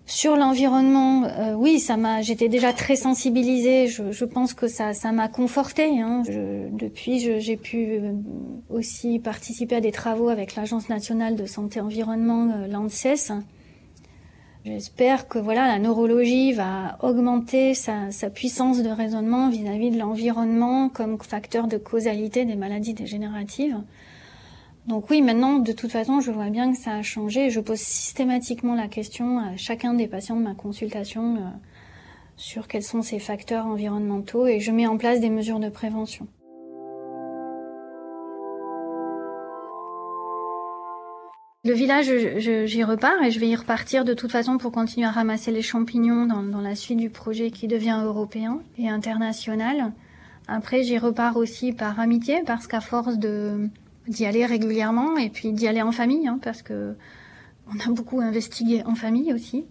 Sur 0.06 0.36
l'environnement, 0.36 1.24
euh, 1.26 1.54
oui, 1.54 1.80
ça 1.80 1.96
m'a. 1.96 2.22
J'étais 2.22 2.50
déjà 2.50 2.74
très 2.74 2.98
sensibilisée. 2.98 3.88
Je, 3.88 4.26
pense 4.26 4.54
que 4.54 4.67
ça, 4.67 4.93
ça 4.93 5.12
m'a 5.12 5.30
confortée. 5.30 6.02
Hein. 6.02 6.24
Depuis, 6.72 7.19
j'ai 7.39 7.58
pu 7.58 7.86
euh, 7.86 8.12
aussi 8.69 9.19
participer 9.19 9.76
à 9.78 9.82
des 9.82 9.91
travaux 9.91 10.28
avec 10.28 10.56
l'Agence 10.56 10.89
nationale 10.89 11.36
de 11.36 11.46
santé 11.46 11.80
environnement, 11.80 12.50
euh, 12.52 12.67
l'ANSES, 12.67 13.32
J'espère 14.65 15.28
que 15.28 15.39
voilà 15.39 15.67
la 15.67 15.78
neurologie 15.78 16.54
va 16.54 16.98
augmenter 17.02 17.74
sa, 17.74 18.08
puissance 18.34 18.82
de 18.82 18.88
raisonnement 18.88 19.50
vis-à-vis 19.50 19.91
de 19.91 20.00
l'environnement 20.00 20.88
comme 20.88 21.19
facteur 21.19 21.67
de 21.67 21.76
causalité 21.76 22.46
des 22.46 22.56
maladies 22.56 22.93
dégénératives. 22.93 23.76
Donc 24.88 25.10
oui, 25.10 25.22
maintenant, 25.22 25.60
de 25.60 25.72
toute 25.72 25.91
façon, 25.91 26.19
je 26.19 26.30
vois 26.30 26.50
bien 26.50 26.74
que 26.74 26.78
ça 26.78 26.91
a 26.91 27.02
changé. 27.02 27.50
Je 27.50 27.62
pose 27.62 27.80
systématiquement 27.80 28.76
la 28.76 28.88
question 28.88 29.39
à 29.39 29.56
chacun 29.56 29.93
des 29.93 30.08
patients 30.08 30.36
de 30.36 30.43
ma 30.43 30.56
consultation 30.56 31.38
euh, 31.38 31.39
sur 32.36 32.67
quels 32.67 32.84
sont 32.84 33.02
ces 33.02 33.19
facteurs 33.19 33.65
environnementaux 33.65 34.46
et 34.46 34.60
je 34.60 34.72
mets 34.72 34.86
en 34.86 34.98
place 34.98 35.22
des 35.22 35.30
mesures 35.30 35.60
de 35.60 35.69
prévention. 35.69 36.28
Le 41.65 41.72
village, 41.72 42.12
j'y 42.65 42.84
repars 42.84 43.24
et 43.24 43.32
je 43.32 43.39
vais 43.39 43.48
y 43.48 43.56
repartir 43.56 44.04
de 44.04 44.13
toute 44.13 44.34
façon 44.34 44.58
pour 44.58 44.74
continuer 44.74 45.08
à 45.08 45.12
ramasser 45.12 45.50
les 45.50 45.62
champignons 45.62 46.26
dans, 46.26 46.43
dans 46.43 46.60
la 46.60 46.76
suite 46.76 47.00
du 47.00 47.10
projet 47.10 47.52
qui 47.52 47.69
devient 47.69 48.02
européen 48.04 48.60
et 48.78 48.89
international. 48.89 49.93
Après, 50.50 50.84
j'y 50.84 50.98
repars 50.98 51.38
aussi 51.38 51.72
par 51.72 52.02
amitié 52.02 52.41
parce 52.46 52.67
qu'à 52.67 52.82
force 52.82 53.17
de 53.17 53.69
d'y 54.08 54.26
aller 54.26 54.46
régulièrement 54.46 55.18
et 55.18 55.30
puis 55.30 55.54
d'y 55.54 55.68
aller 55.68 55.82
en 55.82 55.92
famille, 55.92 56.28
hein, 56.28 56.39
parce 56.42 56.62
que 56.62 56.96
on 57.68 57.89
a 57.89 57.94
beaucoup 57.94 58.20
investigué 58.20 58.84
en 58.84 58.96
famille 58.96 59.34
aussi. 59.34 59.66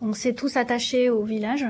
On 0.00 0.12
s'est 0.12 0.34
tous 0.34 0.56
attachés 0.56 1.10
au 1.10 1.22
village. 1.22 1.66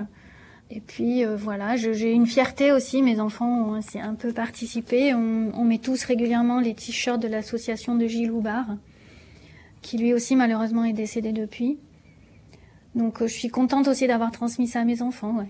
Et 0.70 0.80
puis 0.80 1.24
euh, 1.24 1.36
voilà, 1.36 1.76
j'ai 1.76 2.12
une 2.12 2.26
fierté 2.26 2.72
aussi. 2.72 3.02
Mes 3.02 3.20
enfants 3.20 3.72
ont 3.72 3.80
un 4.00 4.14
peu 4.14 4.32
participé. 4.32 5.14
On, 5.14 5.50
on 5.54 5.64
met 5.64 5.78
tous 5.78 6.04
régulièrement 6.04 6.60
les 6.60 6.74
t-shirts 6.74 7.20
de 7.20 7.28
l'association 7.28 7.94
de 7.94 8.06
Gilles 8.06 8.30
Houbard 8.30 8.76
qui 9.82 9.98
lui 9.98 10.12
aussi 10.12 10.36
malheureusement 10.36 10.84
est 10.84 10.92
décédé 10.92 11.32
depuis. 11.32 11.78
Donc 12.94 13.22
euh, 13.22 13.26
je 13.26 13.34
suis 13.34 13.48
contente 13.48 13.88
aussi 13.88 14.06
d'avoir 14.06 14.32
transmis 14.32 14.66
ça 14.66 14.80
à 14.80 14.84
mes 14.84 15.02
enfants. 15.02 15.36
Ouais. 15.36 15.48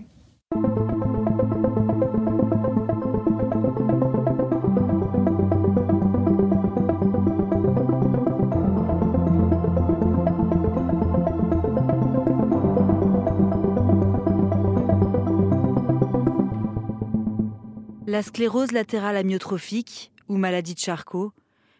La 18.09 18.23
sclérose 18.23 18.71
latérale 18.71 19.17
amyotrophique, 19.17 20.11
ou 20.29 20.37
maladie 20.37 20.73
de 20.73 20.79
Charcot, 20.79 21.31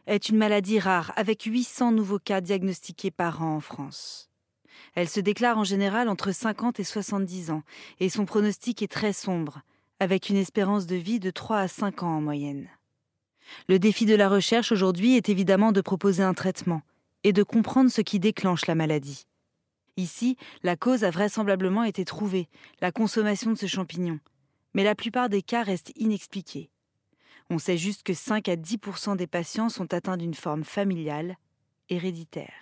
est 0.05 0.29
une 0.29 0.37
maladie 0.37 0.77
rare 0.77 1.11
avec 1.15 1.41
800 1.41 1.91
nouveaux 1.91 2.19
cas 2.19 2.39
diagnostiqués 2.39 3.09
par 3.09 3.41
an 3.41 3.55
en 3.55 3.59
France. 3.59 4.29
Elle 4.93 5.09
se 5.09 5.19
déclare 5.19 5.57
en 5.57 5.63
général 5.63 6.07
entre 6.07 6.31
50 6.31 6.79
et 6.79 6.83
70 6.83 7.49
ans 7.49 7.63
et 7.99 8.09
son 8.09 8.25
pronostic 8.25 8.83
est 8.83 8.91
très 8.91 9.11
sombre, 9.11 9.63
avec 9.99 10.29
une 10.29 10.35
espérance 10.35 10.85
de 10.85 10.97
vie 10.97 11.19
de 11.19 11.31
3 11.31 11.57
à 11.57 11.67
5 11.67 12.03
ans 12.03 12.17
en 12.17 12.21
moyenne. 12.21 12.69
Le 13.67 13.79
défi 13.79 14.05
de 14.05 14.13
la 14.13 14.29
recherche 14.29 14.71
aujourd'hui 14.71 15.17
est 15.17 15.29
évidemment 15.29 15.71
de 15.71 15.81
proposer 15.81 16.21
un 16.21 16.35
traitement 16.35 16.83
et 17.23 17.33
de 17.33 17.41
comprendre 17.41 17.89
ce 17.89 18.01
qui 18.01 18.19
déclenche 18.19 18.67
la 18.67 18.75
maladie. 18.75 19.25
Ici, 19.97 20.37
la 20.61 20.75
cause 20.75 21.03
a 21.03 21.09
vraisemblablement 21.09 21.85
été 21.85 22.05
trouvée, 22.05 22.49
la 22.81 22.91
consommation 22.91 23.49
de 23.49 23.57
ce 23.57 23.65
champignon, 23.65 24.19
mais 24.73 24.83
la 24.83 24.95
plupart 24.95 25.29
des 25.29 25.41
cas 25.41 25.63
restent 25.63 25.91
inexpliqués. 25.95 26.69
On 27.49 27.57
sait 27.57 27.77
juste 27.77 28.03
que 28.03 28.13
5 28.13 28.47
à 28.47 28.55
10% 28.55 29.17
des 29.17 29.27
patients 29.27 29.69
sont 29.69 29.93
atteints 29.93 30.17
d'une 30.17 30.35
forme 30.35 30.63
familiale, 30.63 31.37
héréditaire. 31.89 32.53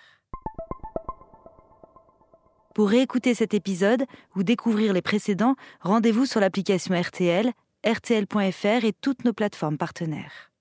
Pour 2.73 2.89
réécouter 2.89 3.33
cet 3.33 3.53
épisode 3.53 4.05
ou 4.35 4.43
découvrir 4.43 4.93
les 4.93 5.01
précédents, 5.01 5.55
rendez-vous 5.81 6.25
sur 6.25 6.39
l'application 6.39 6.99
RTL, 6.99 7.51
rtl.fr 7.85 8.85
et 8.85 8.93
toutes 9.01 9.25
nos 9.25 9.33
plateformes 9.33 9.77
partenaires. 9.77 10.51